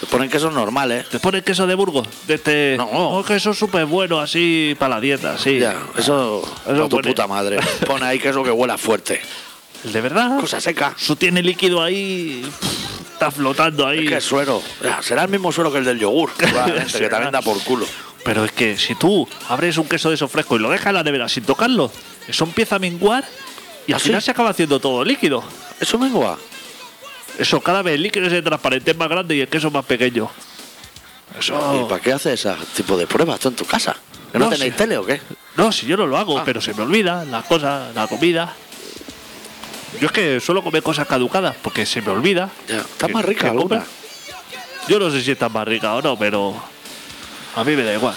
[0.00, 1.08] Te ponen quesos normales.
[1.10, 2.74] Te pone queso de Burgos, de este.
[2.78, 2.88] No.
[2.90, 5.58] Oh, queso súper bueno así para la dieta, sí.
[5.58, 7.58] Ya, eso, Eso tu puta madre.
[7.86, 9.20] Pone ahí queso que huela fuerte.
[9.84, 10.40] El de verdad.
[10.40, 10.94] Cosa seca.
[10.98, 12.42] Eso tiene líquido ahí.
[13.12, 14.04] Está flotando ahí.
[14.04, 14.62] Es que es suero.
[14.82, 16.46] Ya, será el mismo suero que el del yogur, que
[17.08, 17.86] también da por culo.
[18.24, 20.94] Pero es que si tú abres un queso de esos fresco y lo dejas en
[20.94, 21.90] la nevera sin tocarlo,
[22.26, 23.24] eso empieza a menguar
[23.86, 25.42] y al ¿Ah, final se acaba haciendo todo líquido.
[25.78, 26.38] Eso mengua.
[27.38, 30.30] Eso cada vez el líquido ese transparente es más grande y el queso más pequeño.
[31.38, 31.82] Eso.
[31.86, 33.96] ¿Y para qué haces ese tipo de pruebas tú en tu casa?
[34.32, 35.20] ¿Que no, No, tenéis tele o qué?
[35.56, 36.42] No, si yo no lo hago, Ah.
[36.44, 38.54] pero se me olvida las cosas, la comida.
[40.00, 42.50] Yo es que suelo comer cosas caducadas porque se me olvida.
[42.68, 43.84] Ya, está que- más rica alguna.
[44.88, 46.54] Yo no sé si está más rica o no, pero
[47.56, 48.14] a mí me da igual.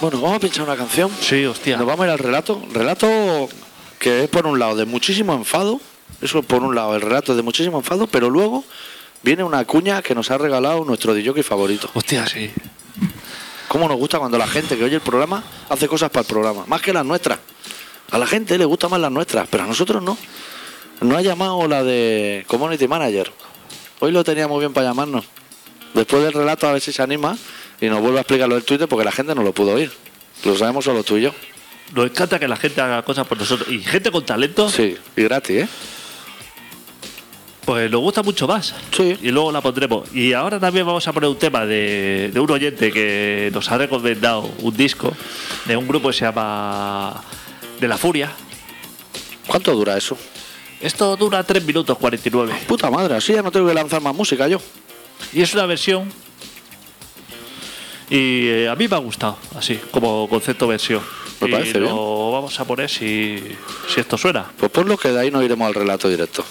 [0.00, 1.10] Bueno, vamos a pinchar una canción.
[1.20, 1.76] Sí, hostia.
[1.76, 2.62] Nos vamos a ir al relato.
[2.72, 3.48] Relato
[3.98, 5.80] que es por un lado de muchísimo enfado.
[6.20, 8.64] Eso por un lado, el relato es de muchísimo enfado, pero luego
[9.22, 11.90] viene una cuña que nos ha regalado nuestro DJ favorito.
[11.94, 12.50] Hostia, sí.
[13.68, 16.64] ¿Cómo nos gusta cuando la gente que oye el programa hace cosas para el programa?
[16.66, 17.38] Más que las nuestras.
[18.10, 20.18] A la gente le gustan más las nuestras, pero a nosotros no.
[21.00, 23.32] Nos ha llamado la de Community Manager.
[24.00, 25.24] Hoy lo tenía muy bien para llamarnos.
[25.94, 27.36] Después del relato a ver si se anima
[27.80, 29.90] y nos vuelve a explicar lo del Twitter porque la gente no lo pudo oír.
[30.44, 31.34] Lo sabemos solo tú y yo.
[31.94, 33.68] Nos encanta que la gente haga cosas por nosotros.
[33.68, 35.68] Y gente con talento, Sí, y gratis, ¿eh?
[37.64, 38.74] Pues nos gusta mucho más.
[38.90, 39.16] Sí.
[39.22, 40.12] Y luego la pondremos.
[40.14, 43.78] Y ahora también vamos a poner un tema de, de un oyente que nos ha
[43.78, 45.12] recomendado un disco
[45.64, 47.22] de un grupo que se llama
[47.80, 48.32] De la Furia.
[49.46, 50.16] ¿Cuánto dura eso?
[50.80, 52.52] Esto dura 3 minutos 49.
[52.66, 54.60] Puta madre, así ya no tengo que lanzar más música yo.
[55.32, 56.12] Y es una versión.
[58.10, 61.00] Y eh, a mí me ha gustado, así, como concepto versión.
[61.40, 62.32] Me y parece lo bien.
[62.32, 63.42] vamos a poner si,
[63.88, 64.44] si esto suena.
[64.56, 66.44] Pues por lo que de ahí nos iremos al relato directo.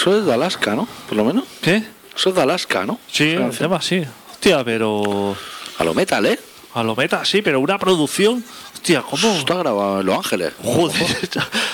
[0.00, 0.88] Eso es de Alaska, ¿no?
[1.10, 1.44] Por lo menos.
[1.60, 1.84] ¿Qué?
[2.16, 2.98] Eso es de Alaska, ¿no?
[3.12, 4.02] Sí, el tema sí.
[4.30, 5.36] Hostia, pero.
[5.76, 6.40] A lo metal, ¿eh?
[6.72, 8.42] A lo meta, sí, pero una producción.
[8.72, 9.30] Hostia, ¿cómo?
[9.34, 10.54] Está grabado en Los Ángeles.
[10.64, 10.96] Joder.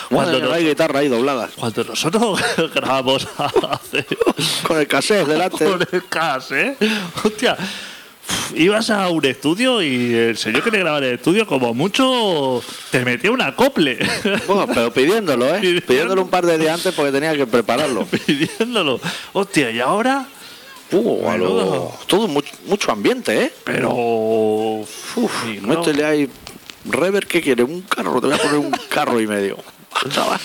[0.09, 1.53] Cuando cuando, hay guitarra ahí dobladas.
[1.55, 2.41] cuando nosotros
[2.75, 4.05] grabamos hace.
[4.67, 5.65] Con el cassette delante.
[5.65, 6.77] Con el cas, ¿eh?
[7.23, 7.57] Hostia.
[8.55, 12.63] Ibas a un estudio y el señor que te grababa en el estudio, como mucho,
[12.91, 13.99] te metía un acople.
[14.47, 15.83] Bueno, pero pidiéndolo, ¿eh?
[15.87, 18.07] Pidiéndolo un par de días antes porque tenía que prepararlo.
[18.27, 19.01] pidiéndolo.
[19.33, 20.27] Hostia, y ahora.
[20.93, 21.95] Uh, a lo- Menudo.
[22.07, 23.53] todo mucho, mucho ambiente, ¿eh?
[23.65, 23.91] Pero.
[23.93, 26.29] Uf, y no- métele ahí.
[26.89, 27.65] Rever, ¿qué quiere?
[27.65, 29.59] Un carro, te voy a poner un carro y medio.
[30.11, 30.39] Chaval,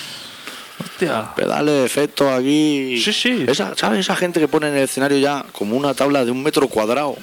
[0.83, 1.35] Hostia.
[1.35, 2.99] Pedales, efectos aquí.
[3.03, 3.45] Sí, sí.
[3.47, 6.41] Esa, ¿Sabes esa gente que pone en el escenario ya como una tabla de un
[6.41, 7.15] metro cuadrado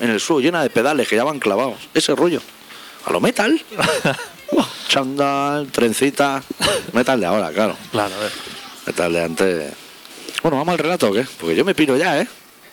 [0.00, 1.88] en el suelo llena de pedales que ya van clavados?
[1.94, 2.40] Ese rollo.
[3.04, 3.60] A lo metal.
[4.88, 6.42] Chandal, trencita.
[6.92, 7.76] Metal de ahora, claro.
[7.90, 8.32] Claro, a ver.
[8.86, 9.72] Metal de antes.
[10.42, 11.26] Bueno, vamos al relato, ¿o ¿qué?
[11.40, 12.28] Porque yo me piro ya, ¿eh?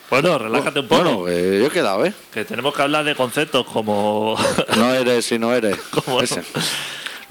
[0.10, 1.04] Bueno, relájate un poco.
[1.04, 2.14] Bueno, eh, yo he quedado, ¿eh?
[2.32, 4.38] Que tenemos que hablar de conceptos como.
[4.78, 5.76] No eres si no eres.
[5.90, 6.44] como Ese.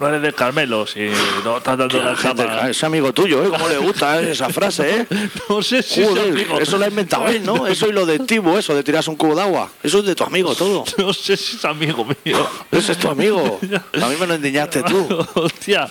[0.02, 1.08] No eres del Carmelo, si
[1.44, 2.68] no estás dando la cama.
[2.68, 3.48] es amigo tuyo, ¿eh?
[3.48, 5.06] ¿Cómo le gusta esa frase, eh?
[5.48, 6.58] No sé si es amigo.
[6.60, 7.66] eso lo ha inventado él, ¿no?
[7.66, 9.70] Eso y lo de Tibo, eso de tirarse un cubo de agua.
[9.82, 10.84] Eso es de tu amigo todo.
[10.98, 12.48] No sé si es amigo mío.
[12.70, 13.60] Ese es tu amigo.
[14.02, 15.26] A mí me lo endiñaste tú.
[15.34, 15.88] Hostia.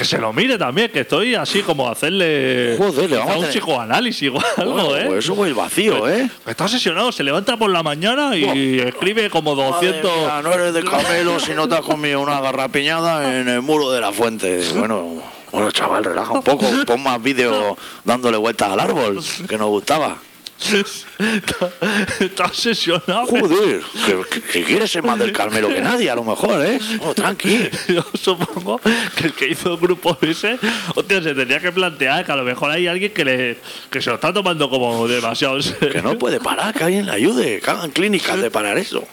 [0.00, 3.36] Que se lo mire también, que estoy así como a hacerle Joder, le vamos a
[3.36, 5.04] un tener- psicoanálisis o algo, ¿eh?
[5.08, 6.26] pues eso muy vacío, ¿eh?
[6.46, 10.10] Está obsesionado, se levanta por la mañana y escribe como 200.
[10.10, 13.60] Madre mía, no eres de camelo si no te has comido una garrapiñada en el
[13.60, 14.62] muro de la fuente.
[14.74, 15.22] Bueno,
[15.52, 16.64] bueno, chaval, relaja un poco.
[16.86, 20.16] Pon más vídeos dándole vueltas al árbol, que nos gustaba.
[20.60, 23.26] Está, obsesionado.
[23.26, 26.78] Joder, que, que- quieres ser más del Carmelo que nadie, a lo mejor, ¿eh?
[27.00, 27.68] Oh, tranqui.
[27.88, 28.80] Yo supongo
[29.16, 30.58] que el que hizo el grupo ese,
[30.94, 33.58] hostia, se tenía que plantear que a lo mejor hay alguien que, le,
[33.90, 35.58] que se lo está tomando como demasiado.
[35.80, 39.04] Que no puede parar, que alguien le ayude, que hagan clínicas de parar eso.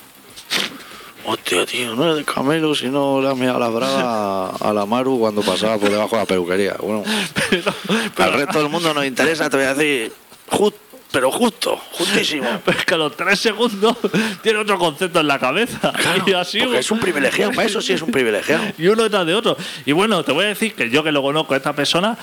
[1.26, 4.86] Hostia, tío, no eres de Camelo si no le has mirado la braga a la
[4.86, 6.76] Maru cuando pasaba por debajo de la peluquería.
[6.80, 7.04] Bueno,
[7.50, 7.74] Pero,
[8.18, 10.14] al resto del mundo nos interesa, te voy a decir,
[10.50, 10.74] ju-
[11.12, 12.49] pero justo, justísimo.
[12.66, 13.97] pero es que a los tres segundos
[14.41, 15.91] tiene otro concepto en la cabeza.
[15.93, 18.64] Claro, y así porque es un privilegiado, para eso sí es un privilegiado.
[18.78, 19.58] y uno detrás de otro.
[19.86, 22.18] Y bueno, te voy a decir que yo que lo conozco a esta persona,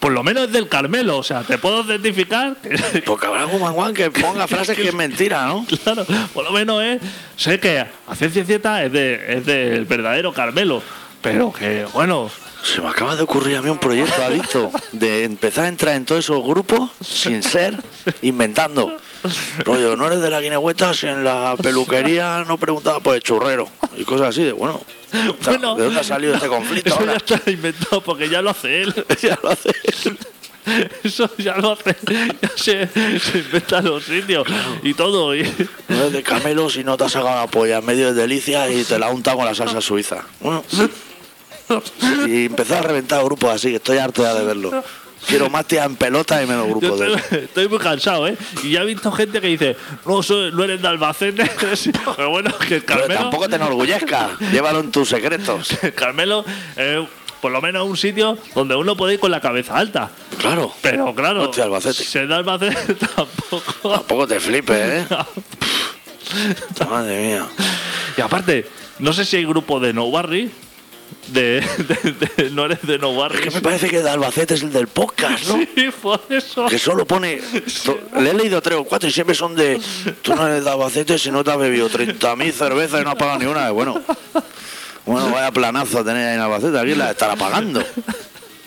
[0.00, 1.18] por lo menos es del Carmelo.
[1.18, 4.94] O sea, te puedo certificar que, Porque habrá algún manguán que ponga frases que es
[4.94, 5.66] mentira, ¿no?
[5.84, 6.04] claro,
[6.34, 7.00] por lo menos es.
[7.36, 10.82] Sé que a ciencia cierta es, de, es del verdadero Carmelo.
[11.22, 12.30] Pero que, bueno,
[12.62, 16.04] Se me acaba de ocurrir a mí un proyecto adicto de empezar a entrar en
[16.04, 17.82] todos esos grupos sin ser
[18.22, 18.96] inventando.
[19.64, 23.68] Rollo, no eres de la guinehueta si en la peluquería no preguntaba por el churrero
[23.96, 24.80] y cosas así de bueno.
[25.44, 26.90] Bueno, ¿De dónde ha salido este conflicto?
[26.90, 27.16] eso ya ahora?
[27.16, 28.94] está inventado porque ya lo hace él.
[29.22, 29.70] Ya lo hace.
[31.02, 31.96] Eso ya lo hace.
[32.40, 32.86] Ya se,
[33.18, 34.46] se inventa los sitios
[34.82, 35.34] y todo.
[35.34, 35.42] Y,
[35.88, 38.70] No eres de camelo si no te has sacado la polla en medio de delicia
[38.70, 40.24] y te la ha untado con la salsa suiza.
[40.40, 40.62] Bueno,
[42.26, 44.82] y empezó a reventar grupos así, que estoy harto ya de verlo.
[45.26, 48.36] Quiero más tía en pelota y menos grupos de estoy, estoy muy cansado, ¿eh?
[48.62, 51.44] Y ya he visto gente que dice, no, soy, no eres de Albacete.
[52.16, 55.76] Pero bueno, que el Pero Carmelo, tampoco te enorgullezcas, llévalo en tus secretos.
[55.82, 56.44] el Carmelo
[56.76, 57.06] eh,
[57.40, 60.10] por lo menos un sitio donde uno puede ir con la cabeza alta.
[60.38, 60.72] Claro.
[60.82, 62.04] Pero claro, Hostia, Albacete.
[62.04, 63.90] ser de Albacete tampoco.
[63.90, 65.06] Tampoco te flipes, ¿eh?
[66.88, 67.46] Madre mía.
[68.16, 68.66] Y aparte,
[68.98, 70.50] no sé si hay grupo de No Barry.
[71.28, 73.26] De, de- de- no eres de No.
[73.26, 75.58] Es que me parece que de Albacete es el del podcast, ¿no?
[75.74, 76.66] Sí, por eso.
[76.66, 77.40] Que solo pone.
[78.18, 79.80] Le he leído tres o cuatro y siempre son de.
[80.22, 83.16] Tú no eres de Albacete si no te has bebido 30.000 cervezas y no has
[83.16, 83.70] pagado ni una.
[83.70, 84.00] Bueno,
[85.06, 86.78] bueno, vaya planazo tener ahí en Albacete.
[86.78, 87.84] Aquí la estará pagando.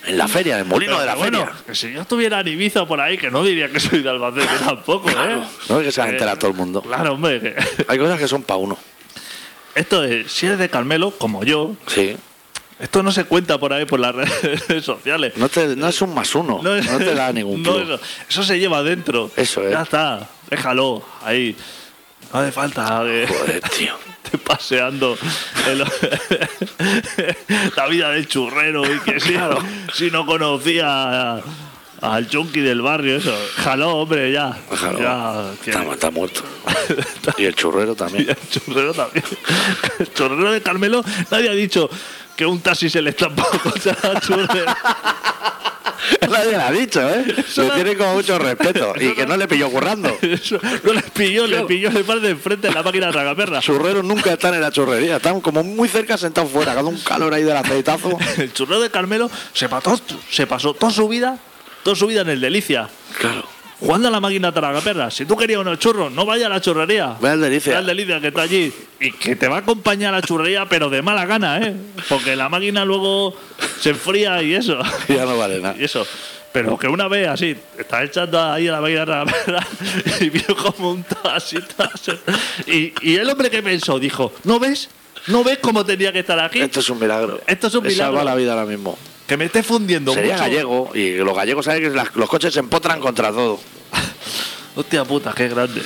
[0.06, 1.56] En la feria, en el molino Pero de la bueno, feria.
[1.66, 4.48] que si yo estuviera en Ibiza por ahí, que no diría que soy de Albacete
[4.66, 5.41] tampoco, ¿eh?
[5.70, 6.82] No es que se a Eh, enterar todo el mundo.
[6.82, 7.39] Claro, hombre.
[7.39, 7.56] que-
[7.88, 8.78] Hay cosas que son para uno.
[9.76, 12.18] Esto es, si eres de Carmelo, como yo, Sí.
[12.80, 15.34] Esto no se cuenta por ahí por las redes sociales.
[15.38, 16.59] No, te, no es un más uno.
[16.63, 17.99] No, te da ningún no, eso,
[18.30, 19.32] eso se lleva dentro.
[19.36, 19.71] Eso es.
[19.71, 21.55] Ya está, déjalo ahí.
[22.34, 23.93] No hace falta que Joder, tío.
[24.24, 25.15] esté paseando
[27.76, 29.36] la vida del churrero y que si,
[29.93, 31.41] si no conocía
[32.01, 33.36] al junkie del barrio, eso.
[33.57, 34.57] Jaló, hombre, ya.
[35.63, 36.41] Que- Está, está muerto.
[37.38, 38.30] Y el churrero y también.
[38.30, 39.24] el churrero también.
[39.99, 41.89] El churrero de Carmelo, nadie ha dicho
[42.36, 44.74] que un taxi se le estampó contra el churrero.
[46.30, 47.26] Nadie lo ha dicho, ¿eh?
[47.56, 48.94] Le no- tiene como mucho respeto.
[49.00, 50.16] Y que no le pilló currando.
[50.22, 53.60] Eso, no le pilló, le pilló el par de enfrente en la máquina de tragaperra.
[53.62, 57.34] Churreros nunca están en la churrería, están como muy cerca sentados fuera, cada un calor
[57.34, 58.18] ahí del aceitazo.
[58.38, 61.38] El churrero de Carmelo se pasó, se pasó toda su vida,
[61.84, 62.90] toda su vida en el Delicia.
[63.20, 63.48] Claro.
[63.84, 65.12] Jugando a la máquina tragaperra.
[65.12, 67.18] Si tú querías unos churros, no vaya a la churrería.
[67.20, 67.74] Ve al delicia.
[67.74, 68.72] Ve al Delicia que está allí.
[69.02, 71.76] Y que te va a acompañar a la churrería, pero de mala gana, ¿eh?
[72.08, 73.36] Porque la máquina luego
[73.82, 74.80] se enfría y eso.
[75.10, 75.76] Ya no vale nada.
[75.80, 76.08] Y eso.
[76.54, 79.68] Pero que una vez así, está echando ahí a la máquina de tragaperra
[80.22, 81.58] y vio como un taxi.
[82.68, 84.88] Y, y el hombre que pensó, dijo, ¿no ves?
[85.28, 86.62] ¿No ves cómo tenía que estar aquí?
[86.62, 87.42] Esto es un milagro.
[87.48, 88.06] Esto es un milagro.
[88.06, 88.98] salva la vida ahora mismo.
[89.28, 90.43] Que me esté fundiendo Sería mucho.
[90.43, 93.59] gallego y los gallegos saben que las- los coches se empotran contra todo.
[94.76, 95.82] Hostia puta, qué grande.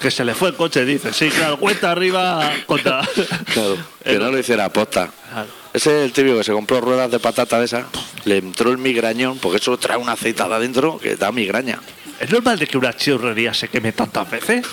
[0.00, 1.12] Que se le fue el coche, dice.
[1.12, 3.02] Sí, claro, cuenta arriba contra.
[3.52, 3.76] Claro.
[4.02, 5.10] Que no lo hiciera aposta.
[5.30, 5.48] Claro.
[5.72, 7.86] Ese es el típico que se compró ruedas de patata de esa,
[8.24, 11.80] le entró el migrañón, porque eso trae una aceitada adentro que da migraña.
[12.20, 14.64] ¿Es normal de que una churrería se queme tantas veces?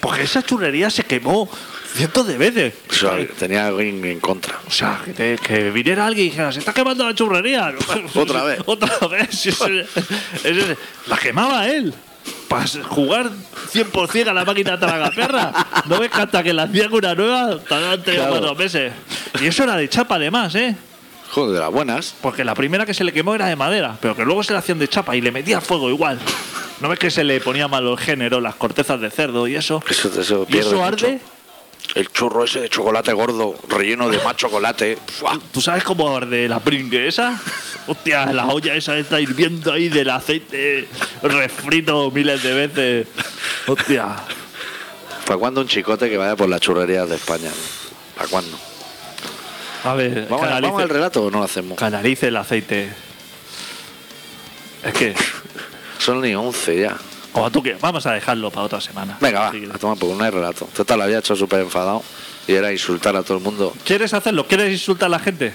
[0.00, 1.50] Porque esa churrería se quemó
[1.96, 2.74] cientos de veces.
[3.38, 4.58] Tenía algo en, contra.
[4.66, 7.74] O sea, que, te- que viniera alguien y dijera, se está quemando la churrería.
[8.14, 8.60] Otra vez.
[8.66, 9.46] Otra vez.
[11.06, 11.92] La quemaba él.
[12.48, 13.30] Para jugar
[13.72, 15.52] 100% a la máquina tragaperra.
[15.86, 18.30] No ves que hasta que la hacían una nueva, tardaban tres o Claro.
[18.32, 18.92] cuatro meses.
[19.40, 20.74] Y eso era de chapa además, ¿eh?
[21.30, 22.14] Joder, de las buenas.
[22.20, 24.60] Porque la primera que se le quemó era de madera, pero que luego se la
[24.60, 26.18] hacían de chapa y le metía fuego igual.
[26.80, 29.82] ¿No ves que se le ponía mal el género, las cortezas de cerdo y eso?
[29.88, 31.06] Eso, eso ¿Y eso mucho.
[31.94, 34.98] El churro ese de chocolate gordo, relleno de más chocolate.
[35.06, 35.38] ¡fua!
[35.52, 37.40] ¿Tú sabes cómo arde la pringue esa?
[37.86, 40.88] Hostia, la olla esa está hirviendo ahí del aceite
[41.22, 43.06] refrito miles de veces.
[43.66, 44.16] Hostia.
[45.24, 47.50] ¿Para cuándo un chicote que vaya por las churrerías de España?
[48.16, 48.58] ¿Para cuándo?
[49.84, 51.78] A ver, ¿Vamos, canalice, ¿Vamos al relato o no lo hacemos?
[51.78, 52.90] canalice el aceite.
[54.84, 55.14] Es que,
[55.98, 56.96] Son ni 11 ya.
[57.36, 59.18] Como tú quieras, vamos a dejarlo para otra semana.
[59.20, 60.66] Venga, va, a tomar por hay relato.
[60.74, 62.02] Total, lo había hecho súper enfadado
[62.48, 63.74] y era insultar a todo el mundo.
[63.84, 64.46] ¿Quieres hacerlo?
[64.46, 65.52] ¿Quieres insultar a la gente?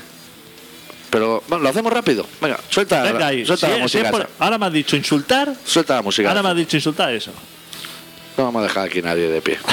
[1.09, 2.23] Pero, bueno, lo hacemos rápido.
[2.39, 3.43] Venga, suelta, Venga ahí.
[3.47, 4.11] suelta la música.
[4.11, 5.55] por- ahora me has dicho insultar.
[5.65, 6.29] Suelta la música.
[6.29, 7.31] Ahora me has dicho insultar eso.
[8.37, 9.57] No vamos a dejar aquí nadie de pie.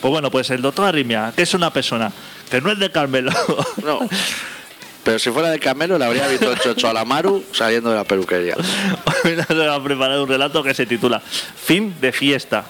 [0.00, 2.12] Pues bueno, pues el doctor Arrimia, que es una persona
[2.50, 3.32] que no es de Carmelo.
[3.82, 4.00] No.
[5.06, 7.94] Pero si fuera de Camelo, le habría visto el chocho a la Maru saliendo de
[7.94, 8.56] la peluquería.
[9.24, 12.64] Hoy nos ha preparado un relato que se titula Fin de fiesta.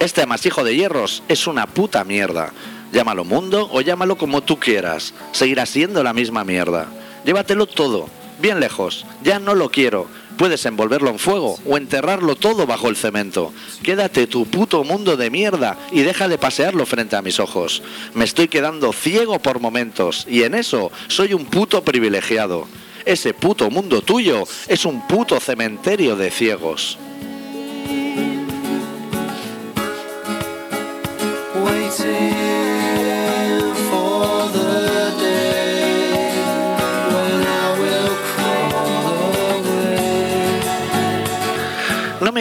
[0.00, 2.52] Este amasijo de hierros es una puta mierda.
[2.96, 5.12] Llámalo mundo o llámalo como tú quieras.
[5.32, 6.86] Seguirá siendo la misma mierda.
[7.26, 8.08] Llévatelo todo,
[8.40, 9.04] bien lejos.
[9.22, 10.06] Ya no lo quiero.
[10.38, 13.52] Puedes envolverlo en fuego o enterrarlo todo bajo el cemento.
[13.82, 17.82] Quédate tu puto mundo de mierda y deja de pasearlo frente a mis ojos.
[18.14, 22.66] Me estoy quedando ciego por momentos y en eso soy un puto privilegiado.
[23.04, 26.98] Ese puto mundo tuyo es un puto cementerio de ciegos.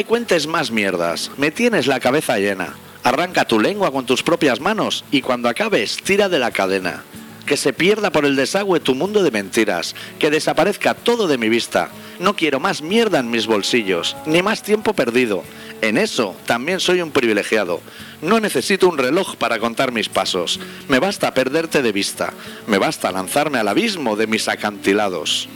[0.06, 2.76] Cuentes más mierdas, me tienes la cabeza llena.
[3.04, 7.04] Arranca tu lengua con tus propias manos y cuando acabes, tira de la cadena.
[7.46, 11.50] Que se pierda por el desagüe tu mundo de mentiras, que desaparezca todo de mi
[11.50, 11.90] vista.
[12.20, 15.44] No quiero más mierda en mis bolsillos, ni más tiempo perdido.
[15.82, 17.82] En eso también soy un privilegiado.
[18.22, 20.60] No necesito un reloj para contar mis pasos.
[20.88, 22.34] Me basta perderte de vista.
[22.66, 25.48] Me basta lanzarme al abismo de mis acantilados.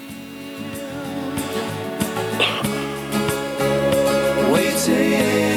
[4.85, 5.48] to.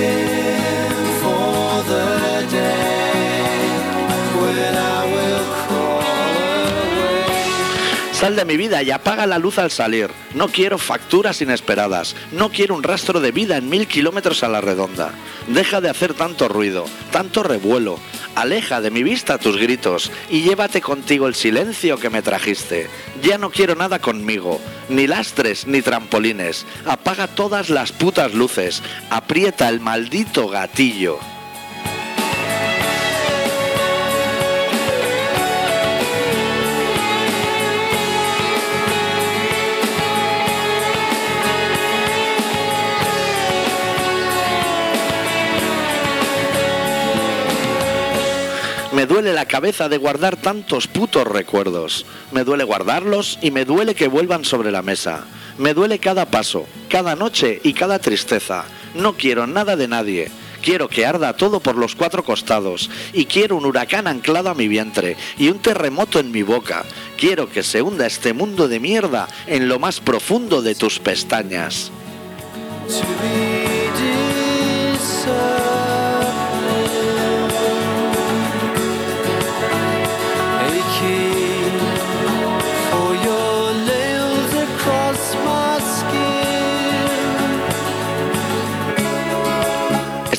[8.22, 10.08] Sal de mi vida y apaga la luz al salir.
[10.36, 12.14] No quiero facturas inesperadas.
[12.30, 15.10] No quiero un rastro de vida en mil kilómetros a la redonda.
[15.48, 17.98] Deja de hacer tanto ruido, tanto revuelo.
[18.36, 22.88] Aleja de mi vista tus gritos y llévate contigo el silencio que me trajiste.
[23.24, 26.64] Ya no quiero nada conmigo, ni lastres ni trampolines.
[26.86, 28.84] Apaga todas las putas luces.
[29.10, 31.18] Aprieta el maldito gatillo.
[48.92, 52.04] Me duele la cabeza de guardar tantos putos recuerdos.
[52.30, 55.24] Me duele guardarlos y me duele que vuelvan sobre la mesa.
[55.56, 58.64] Me duele cada paso, cada noche y cada tristeza.
[58.94, 60.30] No quiero nada de nadie.
[60.60, 64.68] Quiero que arda todo por los cuatro costados y quiero un huracán anclado a mi
[64.68, 66.84] vientre y un terremoto en mi boca.
[67.16, 71.90] Quiero que se hunda este mundo de mierda en lo más profundo de tus pestañas.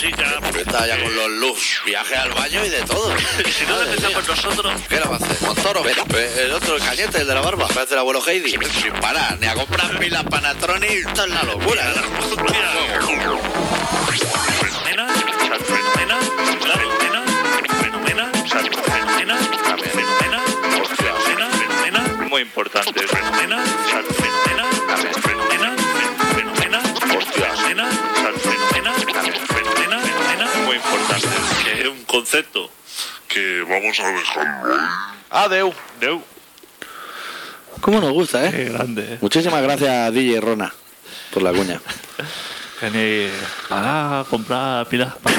[0.00, 0.40] Cosica.
[0.58, 3.14] Estaba ya con los luz, viaje al baño y de todo.
[3.46, 4.80] Y si no empezamos nosotros.
[4.88, 5.42] ¿Qué le va a hacer?
[5.42, 7.68] Montoro, ve, ve, el otro, el cañete, el de la barba.
[7.68, 8.50] Parece el abuelo Heidi.
[8.50, 10.86] Sin parar, ni a comprar pilas Panatroni.
[10.86, 11.82] Esto es la locura.
[14.60, 16.22] Fenomenal, fenomenal,
[16.60, 17.24] fenomenal,
[17.80, 19.40] fenomenal, fenomenal,
[20.96, 23.00] fenomenal, fenomenal, muy importante.
[23.06, 24.49] Fenomenal, fenomenal,
[32.10, 32.68] concepto
[33.28, 34.74] que vamos a dejarlo.
[35.30, 35.72] Adeu.
[36.00, 36.20] Deu.
[37.80, 38.50] ¿Cómo nos gusta, eh?
[38.50, 39.18] Qué grande, eh.
[39.20, 40.74] Muchísimas gracias, DJ Rona,
[41.32, 41.80] por la cuña.
[42.92, 43.28] Ni
[43.68, 45.36] para comprar pilas para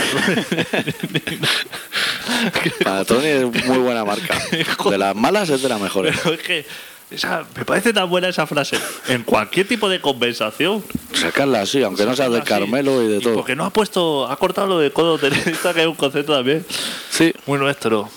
[2.83, 4.39] Para Tony es muy buena marca.
[4.89, 6.15] De las malas es de las mejores.
[6.23, 6.65] Pero es que
[7.11, 8.77] esa- me parece tan buena esa frase.
[9.07, 10.83] En cualquier tipo de conversación.
[11.13, 12.47] Sacarla así, aunque no sea de Así.
[12.47, 13.35] Carmelo y de todo.
[13.35, 16.65] Porque no ha puesto, ha cortado lo de codo tenista, que es un concepto también
[17.09, 17.33] Sí.
[17.45, 18.09] muy nuestro.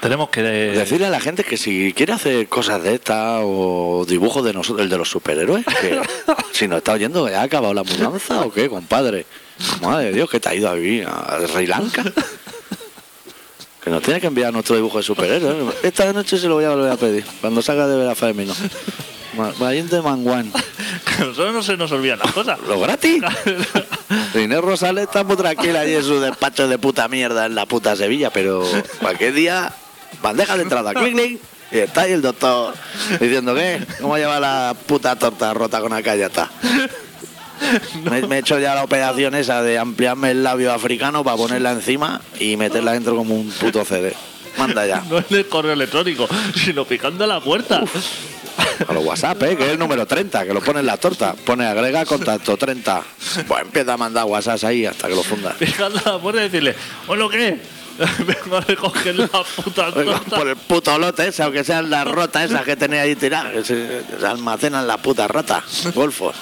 [0.00, 0.40] Tenemos que.
[0.42, 4.82] Decirle a la gente que si quiere hacer cosas de estas o dibujos de nosotros,
[4.82, 6.00] el de los superhéroes, que
[6.52, 9.26] si nos está oyendo, ¿ya ha acabado la mudanza o qué, compadre?
[9.82, 12.02] Madre de Dios, que te ha ido a vivir a Sri Lanka.
[13.82, 15.74] Que nos tiene que enviar nuestro dibujo de superhéroes.
[15.82, 18.54] Esta noche se lo voy a volver a pedir, cuando salga de Vera Femino.
[19.58, 20.52] Valiente Manguán.
[21.18, 22.58] nosotros no se nos olvidan las cosas.
[22.68, 23.22] ¿Lo gratis?
[24.34, 27.96] Inés Rosales está muy tranquila allí en su despacho de puta mierda en la puta
[27.96, 28.64] Sevilla, pero
[29.00, 29.72] cualquier día,
[30.22, 31.40] bandeja de entrada, clic, clic,
[31.72, 32.74] y está ahí el doctor
[33.20, 36.50] diciendo que, ¿cómo lleva la puta torta rota con acá ya está?
[38.10, 41.72] Me, me he hecho ya la operación esa de ampliarme el labio africano para ponerla
[41.72, 44.14] encima y meterla dentro como un puto CD.
[44.58, 45.02] Manda ya.
[45.10, 47.82] No en el correo electrónico, sino picando a la puerta.
[48.86, 49.56] A los WhatsApp, ¿eh?
[49.56, 51.34] que es el número 30, que lo pone en la torta.
[51.34, 53.02] Pone agrega contacto 30.
[53.46, 55.54] Pues empieza a mandar WhatsApp ahí hasta que lo funda.
[55.58, 56.74] Picando a la puerta y decirle,
[57.06, 57.60] ¿bueno qué?
[58.18, 60.36] Vengo a recoger la puta torta.
[60.36, 64.02] por el puto lote ese, aunque sean las rotas esas que tenéis ahí tiradas, se
[64.26, 66.34] almacenan las putas ratas, golfos.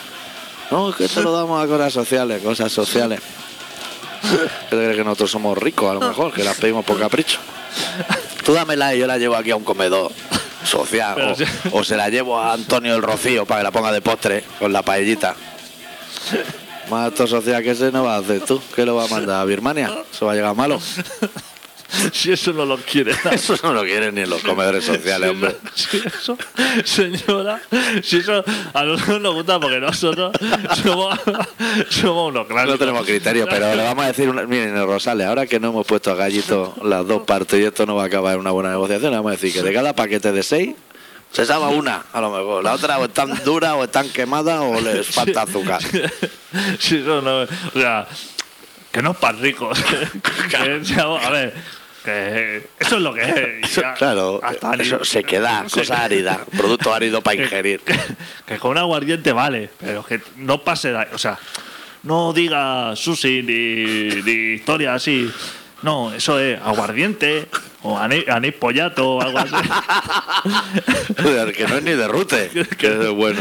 [0.70, 3.20] No, es que te lo damos a cosas sociales, cosas sociales.
[4.20, 4.36] ¿Qué
[4.70, 7.38] te crees que nosotros somos ricos a lo mejor, que las pedimos por capricho?
[8.44, 10.10] Tú dámela y yo la llevo aquí a un comedor
[10.64, 11.14] social.
[11.14, 13.92] Pero O, si- o se la llevo a Antonio el Rocío para que la ponga
[13.92, 15.34] de postre con la paellita.
[16.90, 18.60] Más acto social que ese no va a hacer tú.
[18.74, 19.90] ¿Qué lo va a mandar a Birmania?
[20.10, 20.80] ¿Se va a llegar malo?
[22.12, 23.12] Si eso no lo quiere.
[23.32, 25.56] Eso no lo quieren ni en los comedores sociales, hombre.
[25.74, 26.36] Si eso,
[26.84, 27.60] señora,
[28.02, 30.32] si eso a nosotros nos gusta porque nosotros
[30.82, 31.18] somos,
[31.88, 32.72] somos unos clásicos.
[32.72, 35.86] No tenemos criterio, pero le vamos a decir, una, miren, Rosales, ahora que no hemos
[35.86, 38.70] puesto a gallito las dos partes y esto no va a acabar en una buena
[38.70, 40.74] negociación, le vamos a decir que de cada paquete de seis
[41.32, 42.64] se salva una, a lo mejor.
[42.64, 45.80] La otra o están duras o están quemadas o les falta azúcar.
[46.78, 47.42] Si eso no.
[47.42, 48.06] O sea,
[48.90, 49.78] que no es para ricos.
[50.58, 51.54] A ver,
[52.04, 53.74] que eso es lo que es.
[53.74, 57.80] Ya, claro, hasta eso se queda, cosa árida, producto árido para ingerir.
[57.80, 57.98] Que,
[58.46, 60.94] que con aguardiente vale, pero que no pase.
[60.94, 61.38] O sea,
[62.02, 65.30] no diga sushi ni, ni historia así.
[65.82, 67.48] No, eso es aguardiente
[67.82, 69.54] o anís, anís pollato o algo así.
[71.22, 73.40] Joder, que no es ni de rute, que es bueno.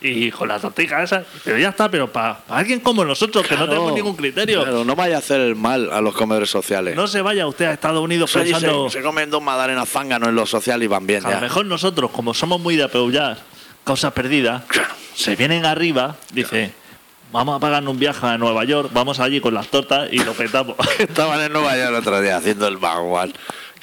[0.00, 1.24] y con la tortilla esa.
[1.44, 4.94] Pero ya está, pero para alguien como nosotros, que no tenemos ningún criterio, claro, no
[4.94, 6.94] vaya a hacer el mal a los comedores sociales.
[6.94, 8.88] no se vaya usted a Estados Unidos pensando.
[8.88, 11.66] se, se comen dos magdalenas zánganos en lo social y van bien A lo mejor
[11.66, 13.38] nosotros, como somos muy de apeullar
[13.84, 14.62] cosas perdidas,
[15.14, 16.72] se vienen arriba, dice,
[17.32, 20.32] vamos a pagarnos un viaje a Nueva York, vamos allí con las tortas y lo
[20.32, 20.76] petamos.
[20.98, 23.34] Estaban en Nueva York el otro día haciendo el manual,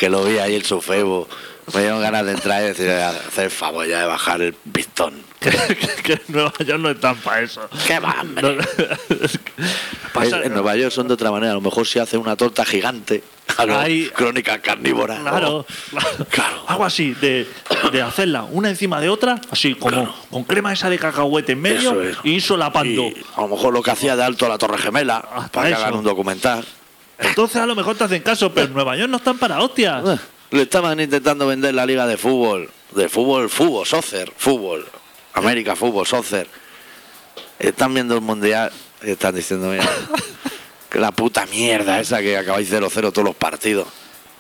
[0.02, 1.28] que lo vi ahí en su Facebook.
[1.76, 5.14] Me dieron ganas de entrar y decir, hacer favor ya de bajar el pistón.
[5.40, 5.52] que,
[6.02, 7.70] que- que Nueva York no están para eso.
[7.86, 8.42] ¡Qué va, hombre!
[8.42, 11.52] No- Es- en Nueva York son de otra manera.
[11.52, 13.24] A lo mejor si hace una torta gigante.
[13.60, 15.20] Hay- crónica carnívora.
[15.22, 16.08] Claro, claro.
[16.32, 16.64] Claro.
[16.68, 17.48] Algo así, de,
[17.92, 20.16] de hacerla una encima de otra, así como Claro.
[20.32, 22.18] con crema esa de cacahuete en medio es.
[22.24, 23.04] y solapando.
[23.04, 25.74] Y a lo mejor lo que hacía de alto la Torre Gemela, Hasta para que
[25.76, 25.82] eso.
[25.84, 26.66] hagan un documental.
[27.22, 30.04] Entonces a lo mejor te hacen caso, pero en Nueva York no están para hostias.
[30.08, 30.20] Eh,
[30.52, 34.86] Le estaban intentando vender la liga de fútbol, de fútbol, fútbol, soccer, fútbol,
[35.34, 36.48] América, fútbol, soccer.
[37.60, 38.72] Están viendo el mundial
[39.04, 39.88] y están diciendo, mira,
[40.90, 43.88] que la puta mierda esa que acabáis 0-0 todos los partidos.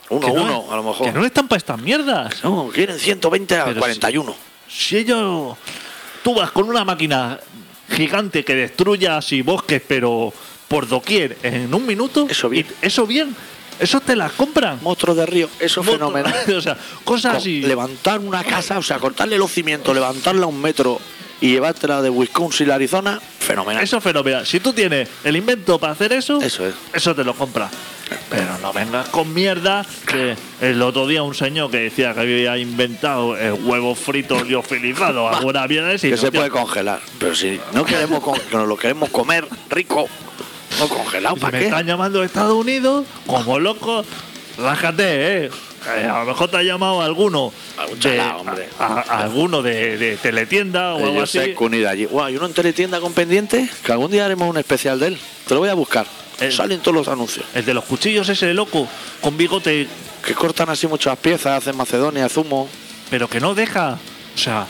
[0.09, 1.05] Que 1-1, no- a lo mejor.
[1.07, 2.43] Que no están para estas mierdas.
[2.43, 4.35] No, quieren 120 a Pero 41.
[4.67, 5.55] Si ellos.
[6.23, 7.39] Tú vas con una máquina
[7.89, 10.33] gigante que destruya así bosques, pero
[10.71, 12.25] por doquier en un minuto.
[12.29, 12.65] Eso bien.
[12.81, 13.35] y eso bien.
[13.79, 14.79] Eso te las compran.
[14.81, 16.33] Monstruos de río, eso es fenomenal.
[16.55, 17.61] o sea, cosas Co- así.
[17.61, 20.99] Levantar una casa, o sea, cortarle los cimientos, levantarla un metro
[21.41, 23.83] y llevártela de Wisconsin a Arizona, fenomenal.
[23.83, 24.45] Eso es fenomenal.
[24.45, 26.75] Si tú tienes el invento para hacer eso, Eso es.
[26.93, 27.71] eso te lo compras.
[28.29, 29.83] Pero no vengas con mierda.
[30.05, 35.27] Que el otro día un señor que decía que había inventado el huevo frito liofilizado,
[35.33, 37.01] alguna mierda que no, se tío, puede congelar.
[37.17, 40.07] Pero si no queremos con- que nos lo queremos comer rico,
[40.79, 41.65] no congelado, Si ¿para me qué?
[41.65, 44.03] están llamando de Estados Unidos, como loco,
[44.57, 45.51] rájate, ¿eh?
[45.97, 47.51] Eh, a lo mejor te ha llamado alguno.
[47.77, 48.69] Algún de- chalao, hombre.
[48.79, 51.39] a- a- alguno de, de teletienda o Eh, algo yo así.
[51.39, 52.05] sé que allí.
[52.05, 55.19] Guau, hay uno en teletienda con pendiente que algún día haremos un especial de él.
[55.47, 56.05] Te lo voy a buscar.
[56.39, 56.51] Eh.
[56.51, 57.45] Salen todos los anuncios.
[57.55, 58.87] El de los cuchillos ese de loco,
[59.21, 59.87] con bigote,
[60.23, 62.69] Que cortan así muchas piezas, hacen macedonia, zumo.
[63.09, 63.97] pero que no deja.
[64.35, 64.67] O sea,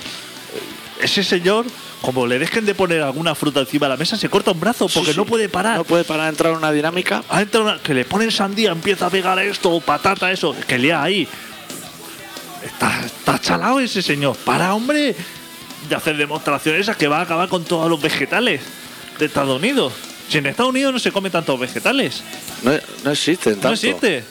[1.02, 1.66] ese señor,
[2.02, 4.88] como le dejen de poner alguna fruta encima de la mesa, se corta un brazo
[4.88, 5.18] porque Sí, sí.
[5.18, 5.78] no puede parar.
[5.78, 7.24] No puede parar entrar en una dinámica.
[7.30, 11.02] Ha entrado una- que le ponen sandía, empieza a pegar esto, patata, eso, que lea
[11.04, 11.28] ahí.
[12.66, 14.36] Está, está chalado ese señor.
[14.46, 15.16] Para, hombre,
[15.90, 18.62] de hacer demostraciones esas que va a acabar con todos los vegetales
[19.20, 19.94] de Estados Unidos.
[20.30, 22.24] Si en Estados Unidos no se come tantos vegetales.
[22.64, 22.72] No,
[23.04, 23.68] no existen tanto.
[23.70, 24.24] No existe.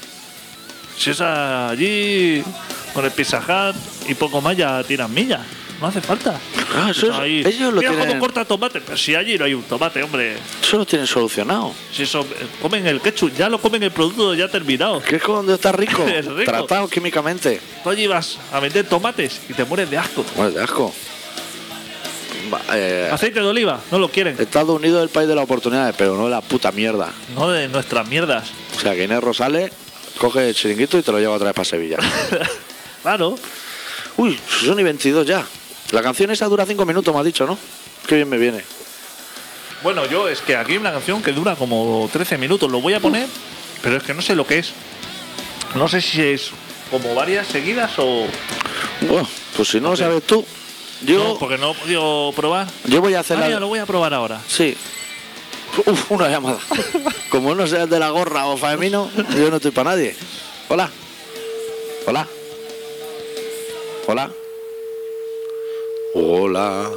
[0.97, 2.43] Si es allí
[2.95, 3.77] con el Pizza Hut
[4.09, 5.41] y poco más ya tiran millas.
[5.81, 6.39] No hace falta.
[6.76, 8.81] Ah, eso es- Ahí, ellos lo Mira tienen- cómo corta tomate.
[8.83, 10.37] Pero si allí no hay un tomate, hombre.
[10.62, 11.72] Eso lo tienen solucionado.
[11.93, 15.01] Si eso, eh, comen el ketchup, ya lo comen el producto ya terminado.
[15.03, 16.05] ¿Qué es cuando está rico?
[16.07, 16.51] Es rico.
[16.51, 17.61] Tratado químicamente.
[17.83, 20.24] Tú allí vas a vender tomates y te mueres de asco.
[20.37, 20.93] Bueno, de asco.
[22.53, 24.37] Va, eh, Aceite de oliva, no lo quieren.
[24.39, 27.11] Estados Unidos es el país de las oportunidades, pero no de la puta mierda.
[27.35, 28.51] No de nuestras mierdas.
[28.76, 29.70] O sea, que Inés Rosales
[30.18, 31.99] coge el chiringuito y te lo lleva otra vez para Sevilla.
[33.03, 33.35] Claro.
[34.18, 35.43] Uy, son y 22 ya.
[35.93, 37.59] La canción esa dura 5 minutos, me has dicho, ¿no?
[38.07, 38.62] Qué bien me viene.
[39.83, 42.70] Bueno, yo es que aquí hay una canción que dura como 13 minutos.
[42.70, 43.26] Lo voy a poner,
[43.83, 44.72] pero es que no sé lo que es.
[45.74, 46.51] No sé si es
[46.91, 48.26] como varias seguidas o.
[49.01, 49.26] Bueno,
[49.57, 50.45] pues si no lo sabes tú,
[51.03, 52.66] yo, No, porque no he podido probar.
[52.85, 53.61] yo voy a hacer Ah, la...
[53.61, 54.41] lo voy a probar ahora.
[54.47, 54.76] Sí.
[55.87, 56.59] Uf, una llamada.
[57.31, 60.14] Como no seas de la gorra o Faemino, yo no estoy para nadie.
[60.68, 60.91] Hola.
[62.07, 62.26] Hola.
[64.07, 64.31] Hola.
[66.13, 66.91] Hola.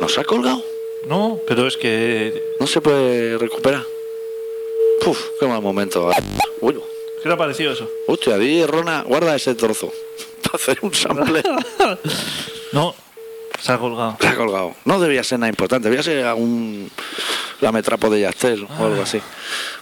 [0.00, 0.62] ¿Nos ha colgado?
[1.06, 2.42] No, pero es que.
[2.58, 3.84] No se puede recuperar.
[5.06, 6.10] Uf, qué mal momento.
[6.60, 6.74] Uy,
[7.22, 7.88] ¿Qué te ha parecido eso?
[8.06, 9.92] hostia, di Rona, guarda ese trozo.
[10.42, 11.42] Para hacer un sample.
[12.72, 12.92] No,
[13.60, 14.16] se ha colgado.
[14.20, 14.74] Se ha colgado.
[14.84, 16.90] No debía ser nada importante, debía ser algún
[17.60, 19.20] la metrapo de Yastel o algo así.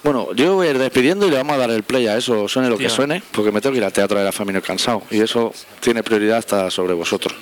[0.03, 2.49] Bueno, yo voy a ir despidiendo y le vamos a dar el play a eso,
[2.49, 5.03] suene lo que suene, porque me tengo que ir al teatro de la familia cansado
[5.11, 7.35] y eso tiene prioridad hasta sobre vosotros.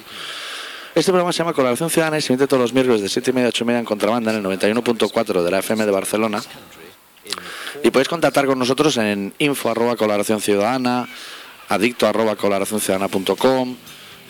[0.95, 3.33] Este programa se llama Colaboración Ciudadana y se emite todos los miércoles de 7 y
[3.33, 6.43] media a 8 y media en contrabanda en el 91.4 de la FM de Barcelona.
[7.85, 11.09] Y podéis contactar con nosotros en info arroba colaboración ciudadana,
[11.69, 13.77] adicto arroba colaboracionciudadana.com,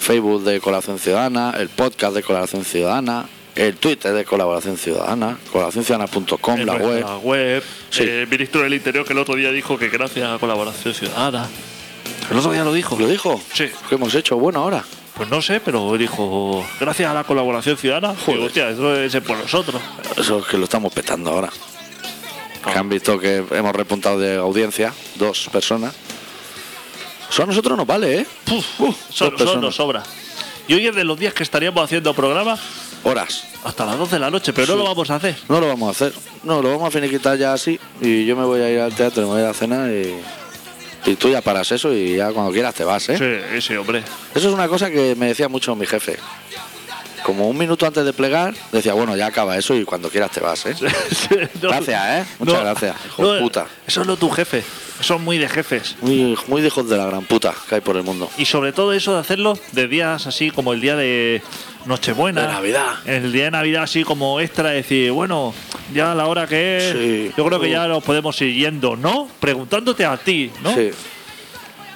[0.01, 6.61] Facebook de Colaboración Ciudadana, el podcast de Colaboración Ciudadana, el Twitter de Colaboración Ciudadana, colaboracionciudadana.com,
[6.61, 6.82] la web.
[6.82, 7.62] nuestra web.
[7.90, 8.03] Sí.
[8.05, 11.48] eh, El ministro del Interior que el otro día dijo que gracias a Colaboración Ciudadana.
[12.30, 12.96] El otro día lo dijo.
[12.98, 13.40] ¿Lo dijo?
[13.53, 13.68] Sí.
[13.88, 14.36] ¿Qué hemos hecho?
[14.38, 14.82] Bueno, ahora.
[15.16, 18.40] Pues no sé, pero dijo, gracias a la colaboración ciudadana, Joder.
[18.40, 19.82] hostia, eso debe ser por nosotros.
[20.16, 21.51] Eso es que lo estamos petando ahora.
[22.64, 25.94] Que han visto que hemos repuntado de audiencia, dos personas.
[27.30, 28.26] Eso a nosotros nos vale, ¿eh?
[28.50, 29.62] Uf, Eso, dos eso personas.
[29.62, 30.02] nos sobra.
[30.68, 32.58] Y hoy es de los días que estaríamos haciendo programa
[33.02, 33.44] Horas.
[33.64, 35.36] hasta las 12 de la noche, pero no lo vamos a hacer.
[35.48, 36.12] No lo vamos a hacer.
[36.42, 37.78] No, lo vamos a finiquitar ya así.
[38.00, 40.14] Y yo me voy a ir al teatro, me voy a ir a cenar y.
[41.06, 43.16] Y tú ya paras eso y ya cuando quieras te vas, ¿eh?
[43.54, 44.02] Sí, sí, hombre.
[44.34, 46.18] Eso es una cosa que me decía mucho mi jefe.
[47.30, 50.40] Como un minuto antes de plegar, decía, bueno, ya acaba eso y cuando quieras te
[50.40, 50.74] vas, ¿eh?
[51.62, 52.32] No, Gracias, ¿eh?
[52.40, 53.66] Muchas gracias, hijo de puta.
[53.86, 54.64] Eso es lo tu jefe.
[55.00, 55.94] Es muy de jefes.
[56.02, 58.28] Muy, muy de hijos de la gran puta que hay por el mundo.
[58.36, 61.40] Y sobre todo eso de hacerlo de días así como el día de
[61.86, 62.42] Nochebuena.
[62.42, 62.94] De Navidad.
[63.06, 65.54] El día de Navidad así como extra, decir, bueno,
[65.94, 67.32] ya a la hora que es, Sí.
[67.36, 69.28] yo creo que ya nos podemos ir yendo, ¿no?
[69.38, 70.74] Preguntándote a ti, ¿no?
[70.74, 70.90] Sí.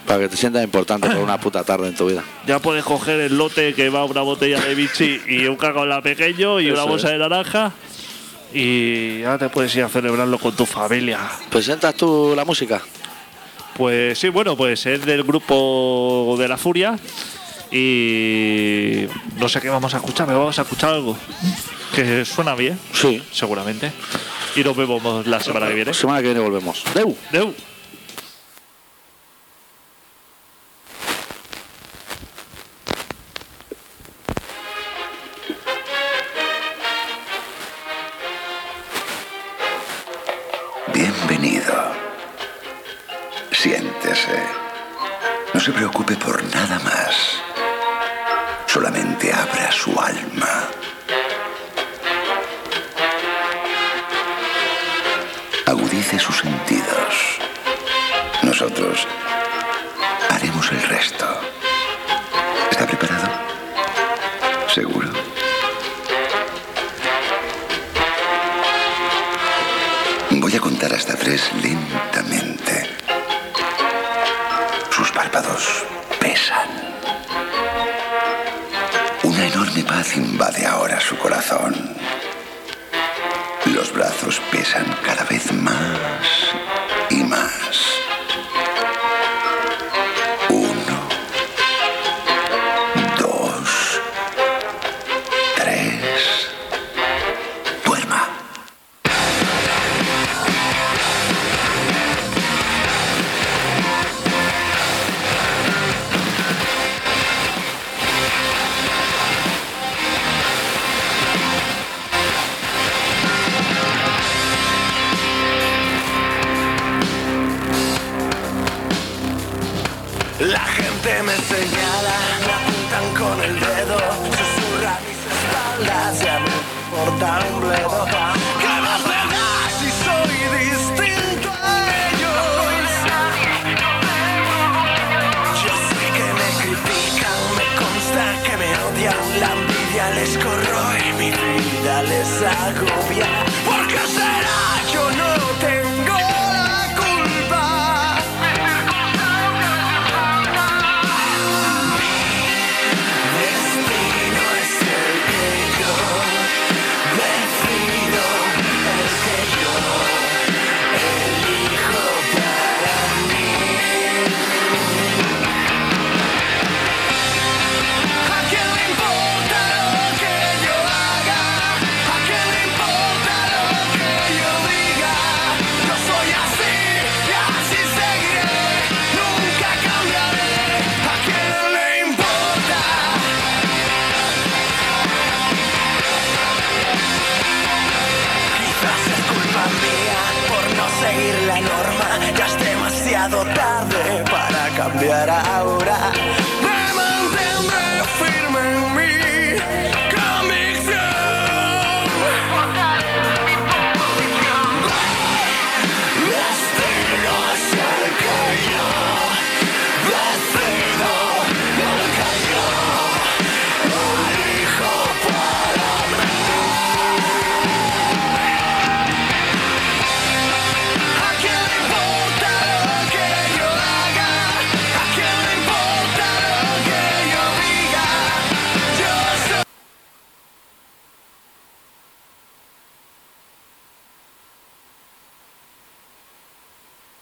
[0.07, 2.23] Para que te sientas importante por una puta tarde en tu vida.
[2.47, 5.57] Ya puedes coger el lote que va una botella de bichi y un
[5.89, 7.13] la pequeño y una bolsa es.
[7.15, 7.73] de naranja.
[8.53, 11.19] Y ya te puedes ir a celebrarlo con tu familia.
[11.51, 12.83] ¿Presentas tú la música?
[13.77, 16.97] Pues sí, bueno, pues es del grupo de la Furia.
[17.73, 19.07] Y
[19.39, 21.17] no sé qué vamos a escuchar, pero vamos a escuchar algo
[21.95, 23.21] que suena bien, Sí.
[23.33, 23.91] seguramente.
[24.55, 25.93] Y nos vemos la semana que viene.
[25.95, 26.85] Semana que viene volvemos.
[26.95, 27.17] Deu.
[27.33, 27.53] Deu.